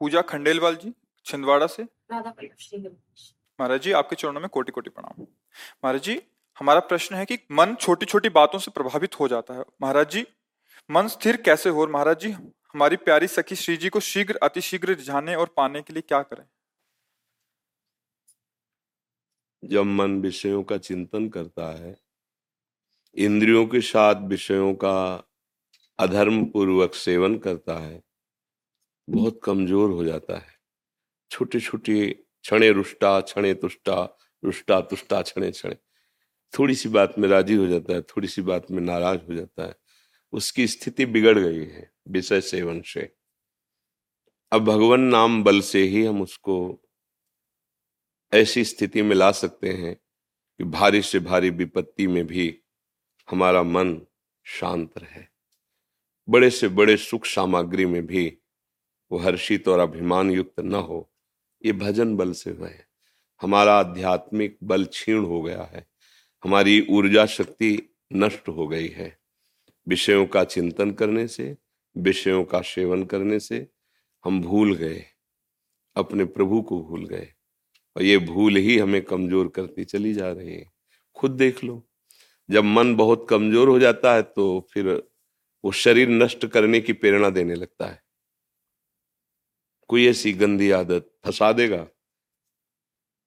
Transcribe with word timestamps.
पूजा 0.00 0.22
खंडेलवाल 0.22 0.76
जी 0.76 0.92
छिंदवाड़ा 1.26 1.66
से। 1.66 1.82
महाराज 3.60 3.80
जी 3.82 3.92
आपके 3.92 4.16
चरणों 4.16 4.40
में 4.40 4.48
कोटि 4.48 4.72
कोटि 4.72 4.90
प्रणाम। 4.90 5.22
महाराज 5.84 6.02
जी 6.02 6.20
हमारा 6.56 6.80
प्रश्न 6.80 7.14
है 7.14 7.24
कि 7.24 7.38
मन 7.52 7.74
छोटी 7.74 8.06
छोटी 8.06 8.28
बातों 8.28 8.58
से 8.58 8.70
प्रभावित 8.70 9.20
हो 9.20 9.28
जाता 9.28 9.54
है। 9.54 9.64
महाराज 9.82 10.10
जी 10.10 10.26
मन 10.90 11.08
स्थिर 11.08 11.36
कैसे 11.36 11.68
हो? 11.68 11.86
महाराज 11.86 12.20
जी 12.20 12.30
हमारी 12.30 12.96
प्यारी 12.96 13.26
सखी 13.26 13.56
श्री 13.56 13.76
जी 13.76 13.88
को 13.88 14.00
शीघ्र 14.00 14.38
अतिशीघ्र 14.42 14.88
रिझाने 14.88 15.34
और 15.34 15.54
पाने 15.56 15.82
के 15.82 15.92
लिए 15.92 16.02
क्या 16.02 16.22
करें? 16.22 16.44
जब 19.64 19.84
मन 19.84 20.20
विषयों 20.22 20.62
का 20.62 20.78
चिंतन 20.78 21.28
करता 21.28 21.70
है 21.78 21.96
इंद्रियों 23.16 23.66
के 23.66 23.80
साथ 23.80 24.14
विषयों 24.22 24.74
का 24.74 25.24
अधर्म 25.98 26.44
पूर्वक 26.44 26.94
सेवन 26.94 27.38
करता 27.38 27.74
है 27.74 28.02
बहुत 29.08 29.40
कमज़ोर 29.44 29.90
हो 29.90 30.04
जाता 30.04 30.36
है। 30.38 30.56
छोटे 31.30 31.60
छोटे 31.60 32.08
क्षणे 32.10 32.70
रुष्टा, 32.70 33.20
क्षणे 33.20 33.52
तुष्टा, 33.54 34.02
रुष्टा, 34.42 34.80
तुष्टा, 34.80 35.22
क्षणे 35.22 35.50
क्षणे। 35.50 35.76
थोड़ी 36.54 36.74
सी 36.74 36.88
बात 36.88 37.18
में 37.18 37.28
राज़ी 37.28 37.54
हो 37.54 37.66
जाता 37.66 37.94
है 37.94 38.02
थोड़ी 38.02 38.28
सी 38.28 38.42
बात 38.42 38.70
में 38.70 38.80
नाराज़ 38.82 39.20
हो 39.20 39.34
जाता 39.34 39.66
है। 39.66 39.74
उसकी 40.32 40.66
स्थिति 40.66 41.06
बिगड़ 41.06 41.38
गई 41.38 41.64
है, 41.64 41.90
विषय 42.08 42.40
सेवन 42.40 42.80
से 42.80 43.12
अब 44.52 44.64
भगवान 44.64 45.00
नाम 45.00 45.42
बल 45.44 45.60
से 45.60 45.82
ही 45.82 46.04
हम 46.04 46.22
उसको 46.22 46.56
ऐसी 48.32 48.64
स्थिति 48.64 49.02
में 49.02 49.14
ला 49.16 49.30
सकते 49.32 49.72
हैं 49.72 49.94
कि 49.94 50.64
भारी 50.64 51.02
से 51.02 51.18
भारी 51.20 51.50
विपत्ति 51.50 52.06
में 52.06 52.26
भी 52.26 52.62
हमारा 53.28 53.62
मन 53.62 54.00
शांत 54.46 54.98
रहे। 54.98 55.22
बड़े 56.28 56.50
से 56.50 56.68
बड़े 56.68 56.96
सुख 56.96 57.24
सामग्री 57.24 57.86
में 57.86 58.06
भी 58.06 58.26
वो 59.10 59.18
हर्षित 59.18 59.68
और 59.68 59.78
अभिमान 59.78 60.30
युक्त 60.30 60.60
न 60.60 60.74
हो। 60.74 61.08
ये 61.64 61.72
भजन 61.72 62.16
बल 62.16 62.32
से 62.32 62.50
हुए 62.50 62.68
है। 62.68 62.86
हमारा 63.40 63.74
आध्यात्मिक 63.74 64.56
बल 64.62 64.84
क्षीण 64.84 65.24
हो 65.24 65.42
गया 65.42 65.62
है। 65.74 65.86
हमारी 66.42 66.80
ऊर्जा 66.90 67.24
शक्ति 67.26 67.78
नष्ट 68.12 68.48
हो 68.48 68.66
गई 68.66 68.88
है। 68.88 69.16
विषयों 69.86 70.26
का 70.26 70.44
चिंतन 70.44 70.90
करने 70.90 71.26
से, 71.28 71.56
विषयों 71.96 72.44
का 72.44 72.60
सेवन 72.60 73.04
करने 73.04 73.40
से 73.40 73.66
हम 74.24 74.40
भूल 74.42 74.74
गए। 74.74 75.04
अपने 75.96 76.24
प्रभु 76.24 76.60
को 76.62 76.80
भूल 76.82 77.06
गए। 77.06 77.28
और 77.96 78.02
ये 78.02 78.18
भूल 78.18 78.56
ही 78.56 78.78
हमें 78.78 79.00
कमज़ोर 79.02 79.48
करती 79.48 79.84
चली 79.84 80.12
जा 80.14 80.30
रही 80.32 80.54
है। 80.54 80.66
खुद 81.16 81.30
देख 81.30 81.62
लो। 81.64 81.82
जब 82.48 82.64
मन 82.64 82.94
बहुत 82.96 83.26
कमज़ोर 83.30 83.68
हो 83.68 83.78
जाता 83.78 84.14
है 84.14 84.22
तो 84.22 84.68
फिर 84.72 84.88
वो 85.64 85.72
शरीर 85.72 86.08
नष्ट 86.08 86.46
करने 86.46 86.80
की 86.80 86.92
प्रेरणा 86.92 87.30
देने 87.30 87.54
लगता 87.54 87.86
है। 87.86 88.00
कोई 89.88 90.08
ऐसी 90.08 90.32
गंदी 90.32 90.70
आदत 90.70 91.10
फंसा 91.24 91.52
देगा? 91.52 91.86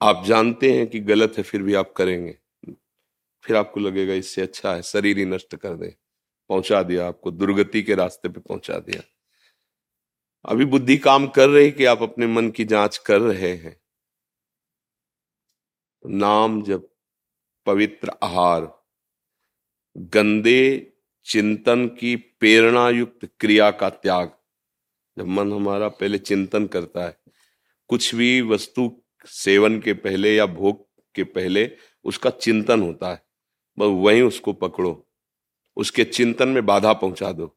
आप 0.02 0.24
जानते 0.26 0.72
हैं 0.72 0.88
कि 0.88 1.00
गलत 1.00 1.34
है, 1.38 1.44
फिर 1.44 1.64
भी 1.64 1.74
आप 1.74 1.94
करेंगे। 1.94 2.38
फिर 3.44 3.56
आपको 3.56 3.80
लगेगा, 3.80 4.14
इससे 4.14 4.42
अच्छा 4.42 4.76
है, 4.76 4.82
शरीर 4.82 5.18
ही 5.18 5.26
नष्ट 5.26 5.56
कर 5.56 5.76
दे। 5.76 5.96
पहुँचा 6.50 6.84
दिया 6.84 7.08
आपको, 7.08 7.32
दुर्गति 7.32 7.84
के 7.84 7.96
रास्ते 7.96 8.30
पे 8.30 8.40
पहुँचा 8.40 8.80
दिया। 8.80 9.02
अभी 10.46 10.66
बुद्धि 10.66 10.98
काम 10.98 11.28
कर 11.28 11.50
रही 11.50 11.72
कि 11.72 11.86
आप 11.86 12.02
अपने 12.02 12.28
मन 12.28 12.50
की 12.50 12.66
जाँच 12.66 12.98
कर 12.98 13.22
रहे 13.22 13.56
हैं। 13.56 13.82
नाम 16.06 16.62
जब 16.64 16.90
पवित्र 17.66 18.12
आहार, 18.24 18.86
गंदे 19.98 20.94
चिंतन 21.26 21.88
की 21.88 22.16
प्रेरणा 22.16 22.90
युक्त 22.90 23.30
क्रिया 23.40 23.72
का 23.72 23.90
त्याग। 23.90 24.41
जब 25.18 25.28
मन 25.28 25.52
हमारा 25.54 25.88
पहले 25.90 26.18
चिंतन 26.18 26.68
करता 26.68 27.06
है, 27.06 27.18
कुछ 27.90 28.14
भी 28.16 28.42
वस्तु 28.42 28.92
सेवन 29.28 29.80
के 29.80 29.94
पहले 29.94 30.36
या 30.36 30.46
भोग 30.46 30.86
के 31.16 31.24
पहले 31.24 31.70
उसका 32.06 32.30
चिंतन 32.30 32.82
होता 32.82 33.10
है, 33.10 33.22
बस 33.78 33.88
वहीं 34.04 34.22
उसको 34.22 34.54
पकड़ो, 34.54 35.08
उसके 35.78 36.04
चिंतन 36.04 36.50
में 36.50 36.66
बाधा 36.66 36.94
पहुँचा 36.94 37.32
दो। 37.32 37.56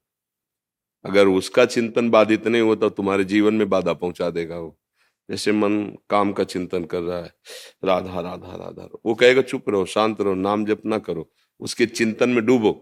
अगर 1.04 1.28
उसका 1.28 1.64
चिंतन 1.66 2.10
बाधित 2.10 2.46
नहीं 2.46 2.62
होता 2.62 2.88
तो 2.88 2.94
तुम्हारे 2.94 3.24
जीवन 3.24 3.54
में 3.54 3.68
बाधा 3.68 3.92
पहुँचा 3.92 4.30
देगा 4.30 4.58
वो। 4.58 4.76
जैसे 5.28 5.52
मन 5.52 5.76
काम 6.10 6.32
का 6.32 6.44
चिंतन 6.44 6.84
कर 6.84 7.00
रहा 7.00 7.18
है, 7.18 7.32
राधा 7.84 8.20
राधा 8.20 8.56
राधा, 8.56 8.88
वो 9.06 9.14
कहेगा, 9.14 9.42
चुप 9.42 9.68
रहो, 9.68 9.84
शांत 9.84 10.20
रहो, 10.20 10.34
नाम 10.34 10.64
जप 10.64 10.82
ना 10.86 10.98
करो, 10.98 11.30
उसके 11.60 11.86
चिंतन 11.86 12.30
में 12.30 12.44
डूबो। 12.46 12.72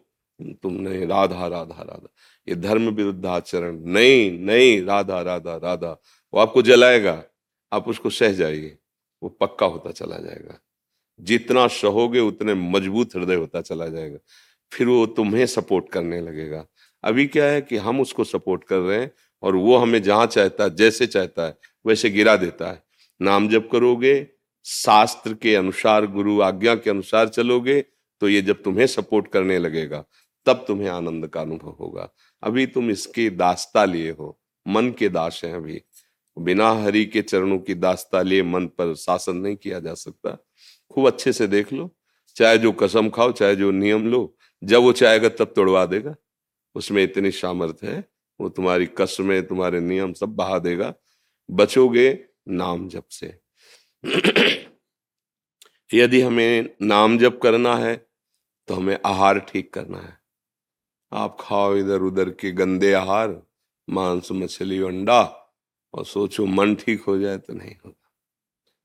तुमने 0.63 1.05
राधा 1.07 1.47
राधा 1.47 1.83
राधा 1.83 2.09
ये 2.49 2.55
धर्म 2.55 2.89
विरुद्ध 2.89 3.27
आचरण। 3.27 3.79
नहीं 3.79 4.39
नहीं, 4.39 4.83
राधा 4.83 5.23
राधा 5.23 5.57
राधा। 5.57 6.01
वो 6.35 6.41
आपको 6.41 6.63
जलाएगा। 6.63 7.25
आप 7.73 7.89
उसको 7.89 8.11
सह 8.11 8.33
जाइए। 8.33 8.79
वो 9.23 9.29
पक्का 9.29 9.67
होता 9.67 9.91
चला 9.91 10.19
जाएगा। 10.19 10.59
जितना 11.21 11.67
सहोगे, 11.67 12.21
उतने 12.21 12.55
मज़बूत 12.55 13.17
हृदय 13.17 13.35
होता 13.35 13.61
चला 13.61 13.87
जाएगा। 13.87 14.19
फिर 14.73 14.87
वो 14.87 15.07
तुम्हें 15.07 15.47
सपोर्ट 15.47 15.89
करने 15.89 16.21
लगेगा। 16.21 16.67
अभी 17.05 17.27
क्या 17.27 17.45
है 17.45 17.61
कि 17.63 17.77
हम 17.77 18.01
उसको 18.01 18.25
सपोर्ट 18.25 18.65
कर 18.65 18.79
रहे 18.79 18.99
हैं 18.99 19.13
और 19.43 19.57
वो 19.57 19.77
हमें 19.77 20.03
जहाँ 20.03 20.27
चाहता 20.27 20.65
है, 20.65 20.75
जैसे 20.75 21.07
चाहता 21.07 21.47
है, 21.47 21.59
वैसे 21.87 22.11
गिरा 22.11 22.37
देता 22.37 22.71
है। 22.71 22.83
नाम 23.23 23.49
जब 23.49 23.71
करोगे, 23.71 24.29
शास्त्र 24.65 25.35
के 25.35 25.55
अनुसार, 25.55 26.07
गुरु 26.07 26.41
आज्ञा 26.41 26.75
के 26.75 26.91
अनुसार 26.91 27.29
चलोगे 27.29 27.85
तो 28.21 28.29
ये 28.29 28.43
जब 28.43 28.63
तुम्हें 28.63 28.87
सपोर्ट 28.87 29.29
करने 29.29 29.59
लगेगा, 29.59 30.05
तब 30.47 30.65
तुम्हें 30.69 30.89
आनंद 30.89 31.27
का 31.29 31.41
अनुभव 31.41 31.77
होगा। 31.81 32.13
अभी 32.43 32.67
तुम 32.67 32.91
इसके 32.91 33.31
दास्ता 33.31 33.85
लिए 33.85 34.11
हो, 34.11 34.41
मन 34.69 34.91
के 34.91 35.09
दास 35.09 35.41
हैं 35.45 35.55
अभी। 35.55 35.83
बिना 36.39 36.73
हरि 36.73 37.05
के 37.05 37.23
चरणों 37.23 37.59
की 37.59 37.75
दास्ता 37.75 38.23
लिए 38.23 38.43
मन 38.43 38.67
पर 38.67 38.95
शासन 38.95 39.37
नहीं 39.37 39.57
किया 39.57 39.81
जा 39.81 39.95
सकता। 39.95 40.45
खूब 40.91 41.07
अच्छे 41.07 41.33
से 41.33 41.47
देख 41.47 41.73
लो, 41.73 41.97
चाहे 42.37 42.59
जो 42.59 42.73
कसम 42.73 43.09
खाओ, 43.09 43.33
चाहे 43.33 43.57
जो 43.57 43.71
नियम 43.71 44.09
लो, 44.09 44.37
जब 44.65 44.81
वो 44.83 44.93
चाहेगा 44.93 45.29
तब 45.29 45.45
तोड़वा 45.45 45.87
देगा। 45.87 46.15
उसमें 46.75 47.03
इतनी 47.03 47.31
सामर्थ्य 47.31 47.87
है, 47.87 48.05
वो 48.41 48.49
तुम्हारी 48.49 48.87
कसमें, 48.87 49.47
तुम्हारे 49.47 49.81
नियम 49.81 50.13
सब 50.13 50.29
बहा 50.29 50.59
देगा। 50.59 50.95
बचोगे 51.51 52.25
नाम 52.49 52.89
जप 52.89 53.05
से। 53.11 53.39
यदि 55.95 56.21
हमें 56.21 56.71
नाम 56.83 57.19
जप 57.19 57.41
करना 57.43 57.77
है 57.77 58.07
तो 58.69 58.75
हमें 58.75 58.99
आहार 59.07 59.39
ठीक 59.39 59.75
करना 59.75 59.99
है। 59.99 60.22
आप 61.13 61.37
खाओ 61.41 61.77
इधर 61.77 62.01
उधर 62.01 62.31
के 62.31 62.53
गंदे 62.53 62.93
आहार, 62.93 63.43
मांस, 63.91 64.29
मछली, 64.33 64.83
अंडा, 64.83 65.23
और 65.95 66.07
सोचो 66.07 66.47
मन 66.47 66.75
ठीक 66.75 67.03
हो 67.03 67.19
जाए 67.19 67.39
तो 67.39 67.53
नहीं 67.53 67.77
होगा। 67.85 68.11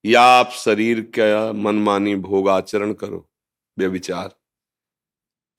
या 0.05 0.21
आप 0.21 0.49
शरीर 0.49 1.01
का 1.01 1.53
मनमानी 1.53 2.15
भोग 2.15 2.49
आचरण 2.49 2.93
करो 2.93 3.29
व्यविचार 3.77 4.35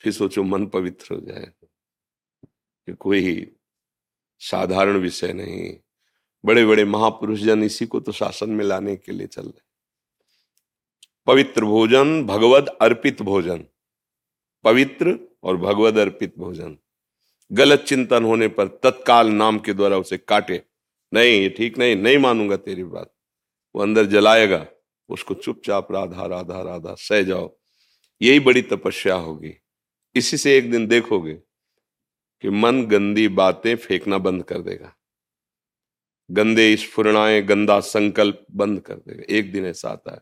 फिर 0.03 0.13
सोचो 0.13 0.43
मन 0.43 0.67
पवित्र 0.67 1.15
हो 1.15 1.21
जाए। 1.21 1.53
कि 2.87 2.95
कोई 2.95 3.55
साधारण 4.39 4.97
विषय 4.97 5.33
नहीं। 5.33 5.77
बड़े 6.45 6.67
बड़े 6.67 6.85
महापुरुष 6.85 7.39
जन 7.41 7.63
इसी 7.63 7.87
को 7.87 8.01
तो 8.01 8.13
शासन 8.13 8.51
में 8.51 8.65
लाने 8.65 8.97
के 8.97 9.13
लिए 9.13 9.27
चल 9.27 9.43
रहे 9.43 9.61
पवित्र 11.27 11.65
भोजन 11.65 12.27
भगवत 12.27 12.79
अर्पित 12.81 13.23
भोजन, 13.23 13.65
पवित्र 14.65 15.28
और 15.49 15.57
भगवत 15.57 15.97
अर्पित 15.97 16.39
भोजन। 16.39 16.79
गलत 17.53 17.81
चिंतन 17.81 18.25
होने 18.25 18.49
पर 18.49 18.69
तत्काल 18.69 19.29
नाम 19.29 19.59
के 19.59 19.73
द्वारा 19.73 19.97
उसे 19.97 20.19
काटे। 20.19 20.63
नहीं, 21.15 21.43
ये 21.43 21.49
ठीक 21.49 21.79
नहीं 21.79 21.97
नहीं 21.97 22.19
मानूँगा 22.19 22.57
तेरी 22.57 22.85
बात। 22.85 23.15
वो 23.77 23.83
अंदर 23.83 24.05
जलाएगा, 24.05 24.67
उसको 25.09 25.35
चुपचाप 25.35 25.93
राधा 25.93 26.27
राधा 26.27 26.63
राधा, 26.63 26.95
सह 26.95 27.23
जाओ। 27.23 27.59
यही 28.23 28.41
बड़ी 28.41 28.63
तपस्या 28.63 29.15
होगी। 29.15 29.55
इसी 30.15 30.37
से 30.37 30.59
एक 30.59 30.71
दिन 30.71 30.87
देखोगे 30.87 31.35
कि 32.43 32.51
मन 32.51 32.87
गंदी 32.87 33.29
बातें 33.29 33.77
फेंकना 33.77 34.19
बंद 34.19 34.43
कर 34.43 34.59
देगा। 34.59 34.97
गंदे 36.31 36.77
स्फुरणाएँ 36.77 37.43
गंदा 37.43 37.81
संकल्प 37.81 38.47
बंद 38.51 38.81
कर 38.81 38.95
देगा। 38.95 39.25
एक 39.31 39.53
दिन 39.53 39.67
ऐसा 39.67 39.89
आता 39.89 40.13
है 40.13 40.21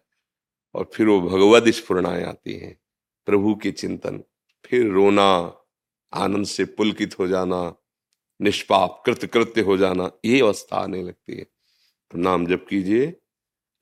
और 0.74 0.90
फिर 0.94 1.06
वो 1.06 1.20
भगवत 1.20 1.68
स्फुरणाएँ 1.68 2.24
आती 2.24 2.54
हैं। 2.54 2.80
प्रभु 3.26 3.56
के 3.56 3.70
चिंतन। 3.70 4.24
फिर 4.66 4.86
रोना, 4.86 5.56
आनंद 6.12 6.46
से 6.46 6.64
पुलकित 6.64 7.18
हो 7.18 7.26
जाना, 7.26 7.74
निष्पाप 8.40 9.02
कृत 9.06 9.24
कृत्य 9.24 9.60
हो 9.60 9.76
जाना, 9.76 10.10
ये 10.24 10.40
अवस्था 10.40 10.76
आने 10.76 11.02
लगती 11.02 11.36
है। 11.36 11.44
तो 12.10 12.18
नाम 12.18 12.46
जप 12.46 12.66
कीजिए, 12.68 13.20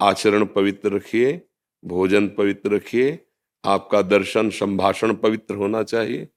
आचरण 0.00 0.44
पवित्र 0.44 0.92
रखिए, 0.92 1.48
भोजन 1.84 2.28
पवित्र 2.28 2.70
रखिए, 2.70 3.26
आपका 3.64 4.02
दर्शन, 4.02 4.50
संभाषण 4.50 5.14
पवित्र 5.14 5.54
होना 5.54 5.82
चाहिए, 5.82 6.28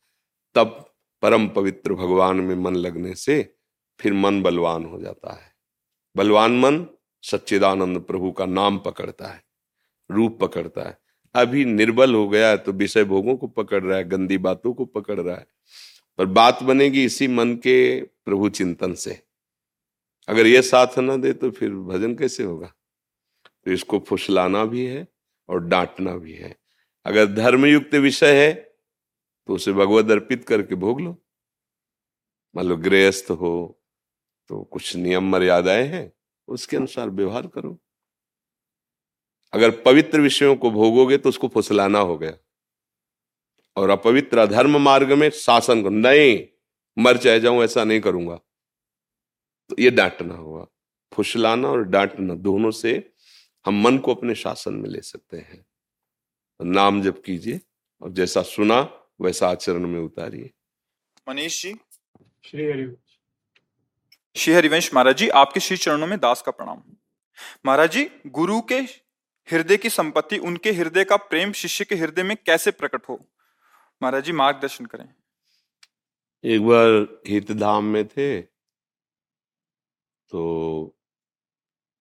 तब 0.55 0.93
परम 1.21 1.47
पवित्र 1.47 1.93
भगवान 1.93 2.37
में 2.37 2.55
मन 2.55 2.75
लगने 2.75 3.15
से 3.15 3.55
फिर 3.99 4.13
मन 4.13 4.41
बलवान 4.41 4.85
हो 4.85 4.99
जाता 4.99 5.33
है। 5.33 5.51
बलवान 6.15 6.59
मन 6.59 6.87
सच्चिदानंद 7.23 7.99
प्रभु 7.99 8.31
का 8.31 8.45
नाम 8.45 8.79
पकड़ता 8.79 9.27
है, 9.27 9.43
रूप 10.11 10.39
पकड़ता 10.41 10.81
है। 10.81 10.97
अभी 11.37 11.65
निर्बल 11.65 12.13
हो 12.15 12.27
गया 12.29 12.49
है 12.49 12.57
तो 12.57 12.71
विषय 12.71 13.03
भोगों 13.03 13.35
को 13.37 13.47
पकड़ 13.47 13.83
रहा 13.83 13.97
है, 13.97 14.03
गंदी 14.03 14.37
बातों 14.39 14.73
को 14.73 14.85
पकड़ 14.85 15.19
रहा 15.19 15.35
है। 15.35 15.45
पर 16.19 16.25
बात 16.27 16.63
बनेगी 16.63 17.03
इसी 17.05 17.27
मन 17.27 17.53
के 17.55 18.01
प्रभु 18.01 18.49
चिंतन 18.49 18.93
से। 18.93 19.19
अगर 20.27 20.47
ये 20.47 20.61
साथ 20.61 20.99
न 20.99 21.19
दे 21.21 21.33
तो 21.33 21.49
फिर 21.51 21.71
भजन 21.71 22.15
कैसे 22.15 22.43
होगा? 22.43 22.67
तो 23.65 23.71
इसको 23.71 23.99
फुसलाना 23.99 24.63
भी 24.65 24.85
है 24.85 25.07
और 25.49 25.63
डांटना 25.63 26.15
भी 26.17 26.33
है। 26.33 26.55
अगर 27.05 27.25
धर्मयुक्त 27.25 27.95
विषय 27.95 28.45
है 28.45 28.53
तो 29.49 29.53
उसे 29.53 29.73
भगवत 29.73 30.11
अर्पित 30.11 30.43
करके 30.45 30.75
भोग 30.75 31.01
लो। 31.01 31.15
मान 32.55 32.65
लो 32.65 32.77
गृहस्थ 32.77 33.31
हो 33.31 33.79
तो 34.49 34.61
कुछ 34.63 34.95
नियम 34.95 35.29
मर्यादाएँ 35.29 35.85
हैं, 35.87 36.11
उसके 36.47 36.77
अनुसार 36.77 37.09
व्यवहार 37.09 37.47
करो। 37.47 37.77
अगर 39.53 39.71
पवित्र 39.81 40.19
विषयों 40.19 40.55
को 40.55 40.71
भोगोगे 40.71 41.17
तो 41.17 41.29
उसको 41.29 41.47
फुसलाना 41.47 41.99
हो 41.99 42.17
गया। 42.17 42.33
और 43.77 43.89
अपवित्र 43.89 44.37
अधर्म 44.37 44.77
मार्ग 44.77 45.11
में 45.11 45.29
शासन 45.29 45.83
को 45.83 45.89
नहीं 45.89 46.47
मर 46.97 47.17
चाहे 47.17 47.39
जाऊँ 47.39 47.63
ऐसा 47.63 47.83
नहीं 47.83 48.01
करूँगा। 48.01 48.35
तो 49.69 49.75
ये 49.79 49.91
डांटना 49.91 50.35
हुआ। 50.35 50.65
फुसलाना 51.13 51.67
और 51.67 51.83
डांटना 51.83 52.33
दोनों 52.33 52.71
से 52.71 53.11
हम 53.65 53.81
मन 53.81 53.97
को 53.97 54.13
अपने 54.15 54.35
शासन 54.35 54.73
में 54.73 54.89
ले 54.89 55.01
सकते 55.01 55.37
हैं। 55.37 55.65
तो 56.59 56.65
नाम 56.65 57.01
जप 57.01 57.21
कीजिए 57.25 57.59
और 58.01 58.11
जैसा 58.11 58.41
सुना 58.41 58.81
वैसा 59.21 59.49
आचरण 59.49 59.87
में 59.87 59.99
उतारिए। 59.99 60.51
मनीष 61.29 61.61
जी। 61.63 61.73
श्री 62.45 62.65
हरिवंश। 62.65 63.19
श्री 64.35 64.53
हरिवंश 64.53 64.93
महाराज 64.93 65.17
जी 65.17 65.29
आपके 65.29 65.59
श्री 65.59 65.77
चरणों 65.77 66.07
में 66.07 66.19
दास 66.19 66.41
का 66.41 66.51
प्रणाम। 66.51 66.81
महाराज 67.65 67.91
जी 67.91 68.09
गुरु 68.27 68.61
के 68.61 69.06
हृदय 69.47 69.77
की 69.77 69.89
संपत्ति 69.89 70.37
उनके 70.37 70.71
हृदय 70.71 71.03
का 71.03 71.15
प्रेम 71.17 71.51
शिष्य 71.51 71.85
के 71.85 71.95
हृदय 71.95 72.23
में 72.23 72.35
कैसे 72.37 72.71
प्रकट 72.71 73.09
हो? 73.09 73.19
महाराज 74.01 74.23
जी, 74.23 74.31
मार्गदर्शन 74.31 74.85
करें। 74.85 75.07
एक 76.43 76.61
बार 76.61 77.21
हितधाम 77.27 77.85
में 77.85 78.07
थे 78.07 78.41
तो 80.31 80.41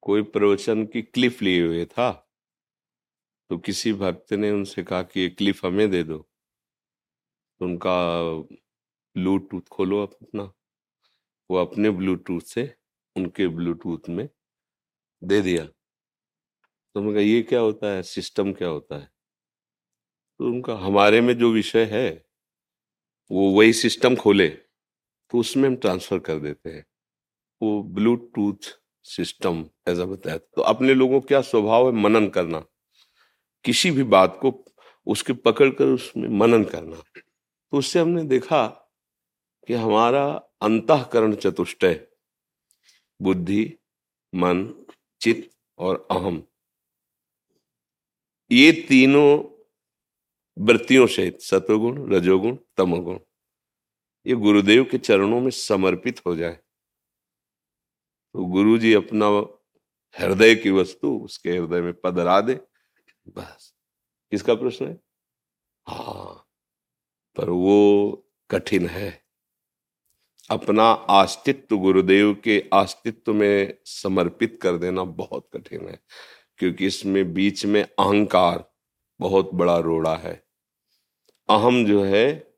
कोई 0.03 0.23
प्रवचन 0.23 0.85
की 0.87 1.03
क्लिप 1.03 1.43
लिए 1.43 1.67
हुए 1.67 1.85
था 1.87 2.11
तो 3.51 3.59
किसी 3.59 3.93
भक्त 3.93 4.33
ने 4.33 4.51
उनसे 4.51 4.83
कहा 4.83 5.03
कि 5.03 5.21
ये 5.21 5.29
क्लिप 5.29 5.57
हमें 5.65 5.91
दे 5.91 6.03
दो। 6.03 6.19
तो 7.61 7.65
उनका 7.65 7.97
ब्लूटूथ 9.17 9.69
खोलो 9.71 10.03
अपना। 10.03 10.43
वो 11.51 11.57
अपने 11.57 11.91
ब्लूटूथ 11.91 12.41
से 12.41 12.75
उनके 13.17 13.49
ब्लूटूथ 13.49 14.09
में 14.09 14.29
दे 15.23 15.41
दिया। 15.41 15.67
तो 16.97 17.01
मैं 17.03 17.13
कहा, 17.13 17.23
ये 17.23 17.41
क्या 17.43 17.61
होता 17.61 17.87
है? 17.87 18.03
सिस्टम 18.03 18.53
क्या 18.53 18.69
होता 18.69 18.97
है? 18.97 19.09
तो 20.41 20.45
उनका, 20.45 20.75
हमारे 20.75 21.21
में 21.21 21.37
जो 21.39 21.51
विषय 21.53 21.85
है, 21.85 22.25
वो 23.31 23.51
वही 23.51 23.73
सिस्टम 23.73 24.17
खोले 24.17 24.49
तो 24.49 25.39
उसमें 25.39 25.69
हम 25.69 25.77
ट्रांसफ़र 25.77 26.19
कर 26.19 26.39
देते 26.39 26.71
हैं। 26.71 26.85
वो 27.63 27.83
ब्लूटूथ 27.83 28.73
सिस्टम, 29.05 29.65
ऐसा 29.89 30.05
बताया 30.05 30.39
तो 30.39 30.63
अपने 30.63 30.95
लोगों 30.95 31.21
क्या 31.21 31.41
स्वभाव 31.43 31.87
है? 31.87 31.93
मनन 32.03 32.29
करना। 32.29 32.65
किसी 33.65 33.91
भी 33.91 34.03
बात 34.03 34.39
को 34.43 34.65
उसके 35.07 35.33
पकड़ 35.33 35.71
कर 35.71 35.85
उसमें 35.85 36.29
मनन 36.29 36.65
करना। 36.65 36.97
तो 36.97 37.79
उससे 37.79 38.01
हमने 38.01 38.25
देखा 38.25 38.67
कि 39.69 39.75
हमारा 39.75 40.27
अंतकरण 40.63 41.35
चतुष्टय, 41.35 42.07
बुद्धि, 43.21 43.73
मन, 44.35 44.69
चित्त 45.21 45.57
और 45.79 46.07
अहम 46.11 46.47
ये 48.51 48.73
तीनों 48.89 49.29
वृत्तियों 50.59 51.07
से 51.07 51.39
सतोगुण 51.41 52.15
रजोगुण, 52.15 52.57
तमोगुण, 52.77 53.19
ये 54.27 54.35
गुरुदेव 54.35 54.85
के 54.85 54.99
चरणों 54.99 55.41
में 55.41 55.51
समर्पित 55.51 56.21
हो 56.27 56.37
जाए। 56.37 56.55
तो 58.35 58.45
गुरु 58.45 58.79
जी 58.79 58.93
अपना 58.95 59.27
हृदय 60.15 60.55
की 60.55 60.71
वस्तु 60.71 61.17
उसके 61.19 61.51
हृदय 61.51 61.81
में 61.81 61.93
पदरा 61.95 62.41
दे, 62.41 62.55
बस। 63.29 63.75
किसका 64.31 64.55
प्रश्न 64.55 64.87
है? 64.87 65.01
हाँ 65.89 66.49
पर 67.37 67.51
वो 67.51 68.29
कठिन 68.51 68.87
है। 68.87 69.25
अपना 70.51 70.91
अस्तित्व 70.93 71.79
गुरुदेव 71.79 72.35
के 72.35 72.61
अस्तित्व 72.73 73.35
में 73.35 73.79
समर्पित 73.85 74.59
कर 74.63 74.77
देना 74.79 75.05
बहुत 75.05 75.49
कठिन 75.53 75.89
है। 75.89 76.01
क्योंकि 76.59 76.87
इसमें 76.87 77.35
बीच 77.35 77.67
में 77.67 77.83
अहंकार 77.83 78.73
बहुत 79.21 79.51
बड़ा 79.55 79.79
रोड़ा 79.79 80.17
है। 80.17 80.47
अहम 81.49 81.85
जो 81.85 82.05
है, 82.05 82.55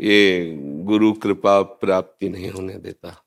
ये 0.00 0.56
गुरु 0.60 1.12
कृपा 1.12 1.62
प्राप्ति 1.62 2.28
नहीं 2.28 2.50
होने 2.50 2.74
देता। 2.74 3.26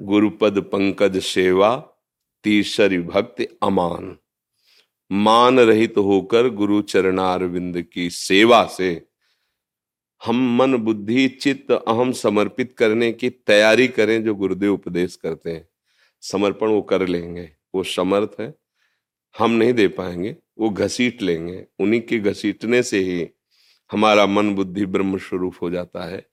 गुरुपद 0.00 0.60
पंकज 0.60 1.22
सेवा, 1.22 1.92
तीसरी 2.44 2.98
भक्ति 2.98 3.46
अमान। 3.62 4.18
मान 5.12 5.60
रहित 5.60 5.94
तो 5.94 6.02
होकर 6.02 6.48
गुरु 6.48 6.82
चरणारविंद 6.82 7.82
की 7.82 8.10
सेवा 8.10 8.66
से 8.66 9.06
हम 10.24 10.56
मन 10.56 10.76
बुद्धि 10.76 11.28
चित्त 11.28 11.72
अहम 11.72 12.12
समर्पित 12.12 12.72
करने 12.72 13.12
की 13.12 13.30
तैयारी 13.30 13.88
करें 13.88 14.24
जो 14.24 14.34
गुरुदेव 14.34 14.74
उपदेश 14.74 15.16
करते 15.16 15.52
हैं। 15.52 15.68
समर्पण 16.20 16.68
वो 16.68 16.82
कर 16.82 17.08
लेंगे। 17.08 17.59
वो 17.74 17.82
समर्थ 17.82 18.30
है, 18.40 18.54
हम 19.38 19.50
नहीं 19.50 19.72
दे 19.72 19.88
पाएँगे, 19.88 20.36
वो 20.58 20.70
घसीट 20.70 21.22
लेंगे। 21.22 21.66
उन्हीं 21.80 22.00
के 22.00 22.18
घसीटने 22.18 22.82
से 22.82 22.98
ही 22.98 23.30
हमारा 23.92 24.26
मन 24.26 24.54
बुद्धि 24.54 24.86
ब्रह्म 24.86 25.18
स्वरूप 25.18 25.54
हो 25.62 25.70
जाता 25.70 26.04
है। 26.04 26.26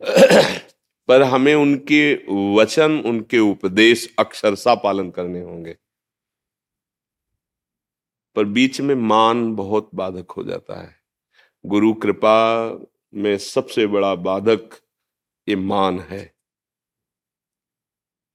पर 1.08 1.22
हमें 1.22 1.54
उनके 1.54 2.14
वचन, 2.54 3.02
उनके 3.06 3.38
उपदेश 3.38 4.14
अक्षरशा 4.18 4.74
पालन 4.74 5.10
करने 5.10 5.42
होंगे। 5.42 5.76
पर 8.36 8.44
बीच 8.44 8.80
में 8.80 8.94
मान 8.94 9.54
बहुत 9.54 9.90
बाधक 9.94 10.30
हो 10.30 10.44
जाता 10.44 10.82
है। 10.82 10.96
गुरु 11.66 11.94
कृपा 11.94 12.70
में 13.14 13.38
सबसे 13.38 13.86
बड़ा 13.86 14.14
बाधक 14.14 14.70
ये 15.48 15.56
मान 15.56 16.00
है। 16.00 16.34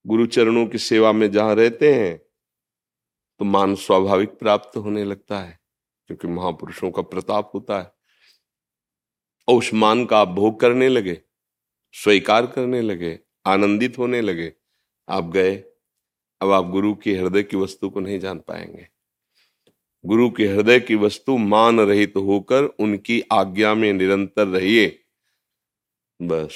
गुरु 0.07 0.25
चरणों 0.25 0.67
की 0.67 0.77
सेवा 0.77 1.11
में 1.11 1.31
जहाँ 1.31 1.55
रहते 1.55 1.93
हैं 1.93 2.21
तो 3.41 3.45
मान 3.45 3.75
स्वाभाविक 3.75 4.29
प्राप्त 4.29 4.77
होने 4.77 5.03
लगता 5.03 5.39
है, 5.39 5.59
क्योंकि 6.07 6.27
महापुरुषों 6.27 6.91
का 6.91 7.01
प्रताप 7.01 7.51
होता 7.53 7.79
है। 7.79 7.93
और 9.47 9.55
उस 9.55 9.73
मान 9.73 10.05
का 10.05 10.19
आप 10.19 10.27
भोग 10.27 10.59
करने 10.59 10.89
लगे, 10.89 11.21
स्वीकार 11.93 12.47
करने 12.47 12.81
लगे, 12.81 13.19
आनंदित 13.45 13.97
होने 13.97 14.21
लगे, 14.21 14.53
आप 15.09 15.23
गए। 15.23 15.55
अब 16.41 16.51
आप 16.51 16.65
गुरु 16.65 16.95
के 16.95 17.15
हृदय 17.15 17.43
की 17.43 17.57
वस्तु 17.57 17.89
को 17.89 17.99
नहीं 17.99 18.19
जान 18.19 18.39
पाएँगे। 18.39 18.87
गुरु 20.05 20.31
के 20.31 20.47
हृदय 20.47 20.79
की 20.79 20.95
वस्तु 20.95 21.37
मान 21.37 21.79
रहित 21.79 22.13
तो 22.13 22.21
होकर 22.21 22.63
उनकी 22.63 23.23
आज्ञा 23.31 23.73
में 23.73 23.93
निरंतर 23.93 24.47
रहिए। 24.47 25.03
बस, 26.21 26.55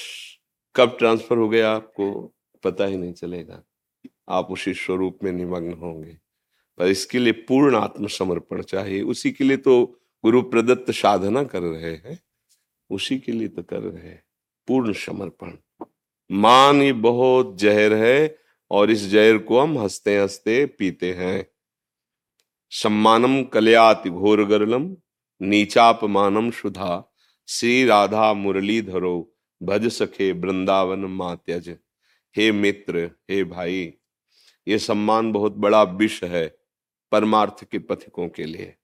कब 0.76 0.96
ट्रांसफ़र 0.98 1.36
हो 1.36 1.48
गया 1.48 1.72
आपको 1.72 2.34
पता 2.62 2.84
ही 2.84 2.96
नहीं 2.96 3.12
चलेगा। 3.12 3.62
आप 4.28 4.50
उसी 4.50 4.74
स्वरूप 4.74 5.18
में 5.22 5.32
निमग्न 5.32 5.72
होंगे। 5.72 6.25
इसके 6.84 7.18
लिए 7.18 7.32
पूर्ण 7.32 7.76
आत्मसमर्पण 7.76 8.62
चाहिए। 8.62 9.02
उसी 9.02 9.30
के 9.30 9.44
लिए 9.44 9.56
तो 9.56 10.00
गुरु 10.24 10.42
प्रदत्त 10.42 10.90
साधना 10.90 11.44
कर 11.44 11.62
रहे 11.62 11.94
हैं। 11.94 12.20
उसी 12.90 13.18
के 13.18 13.32
लिए 13.32 13.48
तो 13.48 13.62
कर 13.62 13.80
रहे 13.80 14.08
हैं। 14.08 14.24
पूर्ण 14.68 14.92
समर्पण। 14.92 15.52
मान 16.32 16.82
ही 16.82 16.92
बहुत 16.92 17.58
जहर 17.58 17.94
है 17.94 18.38
और 18.70 18.90
इस 18.90 19.08
जहर 19.08 19.38
को 19.38 19.60
हम 19.60 19.78
हँसते 19.78 20.18
हँसते 20.18 20.66
पीते 20.66 21.12
हैं। 21.12 21.46
सम्मानम 22.70 23.44
कल्याति 23.44 24.10
घोर 24.10 24.44
गरलम, 24.44 24.96
नीचापमानम 25.42 26.50
सुधा 26.50 27.12
श्री 27.48 27.84
राधा 27.84 28.32
मुरली 28.32 28.82
धरो, 28.82 29.34
भज 29.62 29.88
सखे 29.88 30.32
वृंदावन 30.32 30.98
मात्यज। 30.98 31.78
हे 32.36 32.52
मित्र, 32.52 33.10
हे 33.30 33.44
भाई, 33.44 33.94
ये 34.68 34.78
सम्मान 34.78 35.32
बहुत 35.32 35.52
बड़ा 35.52 35.82
विष 35.82 36.24
है। 36.24 36.55
परमार्थ 37.16 37.64
के 37.64 37.78
पथिकों 37.78 38.28
के 38.28 38.44
लिए। 38.44 38.74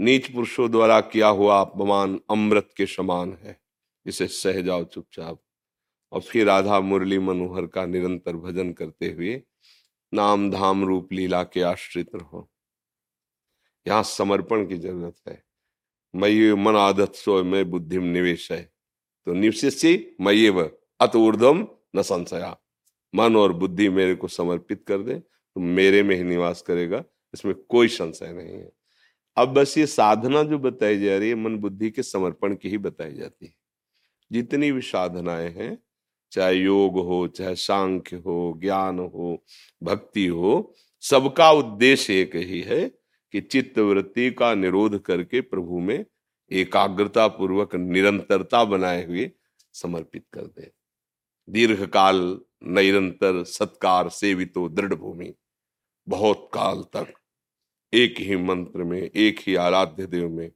नीच 0.00 0.32
पुरुषों 0.32 0.70
द्वारा 0.70 1.00
किया 1.00 1.28
हुआ 1.28 1.60
अपमान 1.60 2.20
अमृत 2.30 2.70
के 2.76 2.86
समान 2.86 3.32
है। 3.32 3.60
इसे 4.06 4.26
सह 4.26 4.62
जाओ 4.62 4.84
चुपचाप। 4.84 5.42
और 6.12 6.20
फिर 6.20 6.46
राधा 6.46 6.80
मुरली 6.80 7.18
मनोहर 7.18 7.66
का 7.66 7.86
निरंतर 7.86 8.36
भजन 8.36 8.72
करते 8.72 9.06
हुए 9.06 9.42
नाम 10.14 10.50
धाम 10.50 10.84
रूप 10.84 11.12
लीला 11.12 11.42
के 11.42 11.62
आश्रित 11.62 12.10
रहो। 12.14 12.50
यहाँ 13.88 14.02
समर्पण 14.02 14.66
की 14.66 14.76
ज़रूरत 14.76 15.14
है। 15.28 15.44
मय 16.14 16.54
मन 16.54 16.76
आदत 16.76 17.14
सो 17.14 17.44
मैं 17.44 17.70
बुद्धि 17.70 17.98
निवेश 17.98 18.52
है। 18.52 18.72
तो 19.26 19.32
निवशिष्य 19.32 20.16
मये 20.20 20.50
व 20.50 20.70
अत 21.00 21.16
ऊर्धम 21.16 21.68
न 21.96 22.02
संशया। 22.02 22.56
मन 23.14 23.36
और 23.36 23.52
बुद्धि 23.52 23.88
मेरे 23.88 24.14
को 24.14 24.28
समर्पित 24.28 24.84
कर 24.88 24.98
दे। 24.98 25.22
तो 25.54 25.60
मेरे 25.60 26.02
में 26.02 26.16
ही 26.16 26.22
निवास 26.22 26.62
करेगा, 26.62 27.04
इसमें 27.34 27.54
कोई 27.68 27.88
संशय 27.88 28.32
नहीं 28.32 28.52
है। 28.52 28.72
अब 29.36 29.48
बस 29.48 29.78
ये 29.78 29.86
साधना 29.86 30.42
जो 30.42 30.58
बताई 30.58 31.00
जा 31.00 31.18
रही 31.18 31.28
है, 31.28 31.34
मन 31.34 31.56
बुद्धि 31.56 31.90
के 31.90 32.02
समर्पण 32.02 32.54
की 32.54 32.68
ही 32.68 32.78
बताई 32.78 33.14
जाती 33.14 33.46
है। 33.46 33.54
जितनी 34.32 34.72
भी 34.72 34.80
साधनाएँ 34.80 35.50
हैं, 35.50 35.78
चाहे 36.32 36.54
योग 36.54 36.94
हो, 36.94 37.28
चाहे 37.28 37.54
सांख्य 37.54 38.16
हो, 38.16 38.58
ज्ञान 38.60 38.98
हो, 38.98 39.44
भक्ति 39.82 40.26
हो, 40.26 40.74
सबका 41.00 41.50
उद्देश्य 41.50 42.20
एक 42.20 42.36
ही 42.36 42.60
है 42.60 42.88
कि 43.32 43.40
चित्त 43.40 43.78
वृत्ति 43.78 44.30
का 44.30 44.54
निरोध 44.54 45.02
करके 45.02 45.40
प्रभु 45.40 45.78
में 45.78 46.04
एकाग्रता 46.52 47.28
पूर्वक 47.28 47.74
निरंतरता 47.74 48.64
बनाए 48.64 49.06
हुए 49.06 49.30
समर्पित 49.72 50.24
कर 50.32 50.42
दे। 50.42 50.70
दीर्घ 51.50 51.86
काल 51.86 52.40
निरंतर 52.64 53.44
सत्कार, 53.44 54.08
सेवितो, 54.08 54.68
दृढ़ 54.68 54.94
भूमि। 54.94 55.34
बहुत 56.08 56.50
काल 56.52 56.82
तक 56.82 57.12
एक 57.94 58.14
ही 58.18 58.36
मंत्र 58.36 58.84
में, 58.84 59.10
एक 59.16 59.40
ही 59.46 59.54
आराध्य 59.54 60.06
देव 60.06 60.28
में 60.28 60.50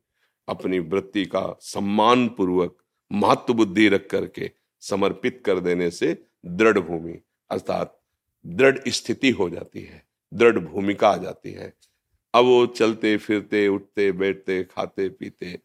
अपनी 0.48 0.78
वृत्ति 0.78 1.24
का 1.24 1.56
सम्मान 1.60 2.28
पूर्वक 2.28 2.76
महत्व 3.12 3.54
बुद्धि 3.54 3.88
रख 3.88 4.06
करके 4.10 4.50
समर्पित 4.80 5.42
कर 5.46 5.60
देने 5.60 5.90
से 5.90 6.22
दृढ़ 6.46 6.78
भूमि, 6.78 7.20
अर्थात 7.50 8.02
दृढ़ 8.46 8.78
स्थिति 8.88 9.30
हो 9.30 9.50
जाती 9.50 9.80
है, 9.80 10.06
दृढ़ 10.34 10.58
भूमिका 10.58 11.08
आ 11.08 11.16
जाती 11.16 11.52
है। 11.52 11.74
अब 12.34 12.44
वो 12.44 12.66
चलते, 12.66 13.16
फिरते, 13.16 13.68
उठते, 13.68 14.12
बैठते, 14.12 14.64
खाते, 14.64 15.08
पीते, 15.08 15.58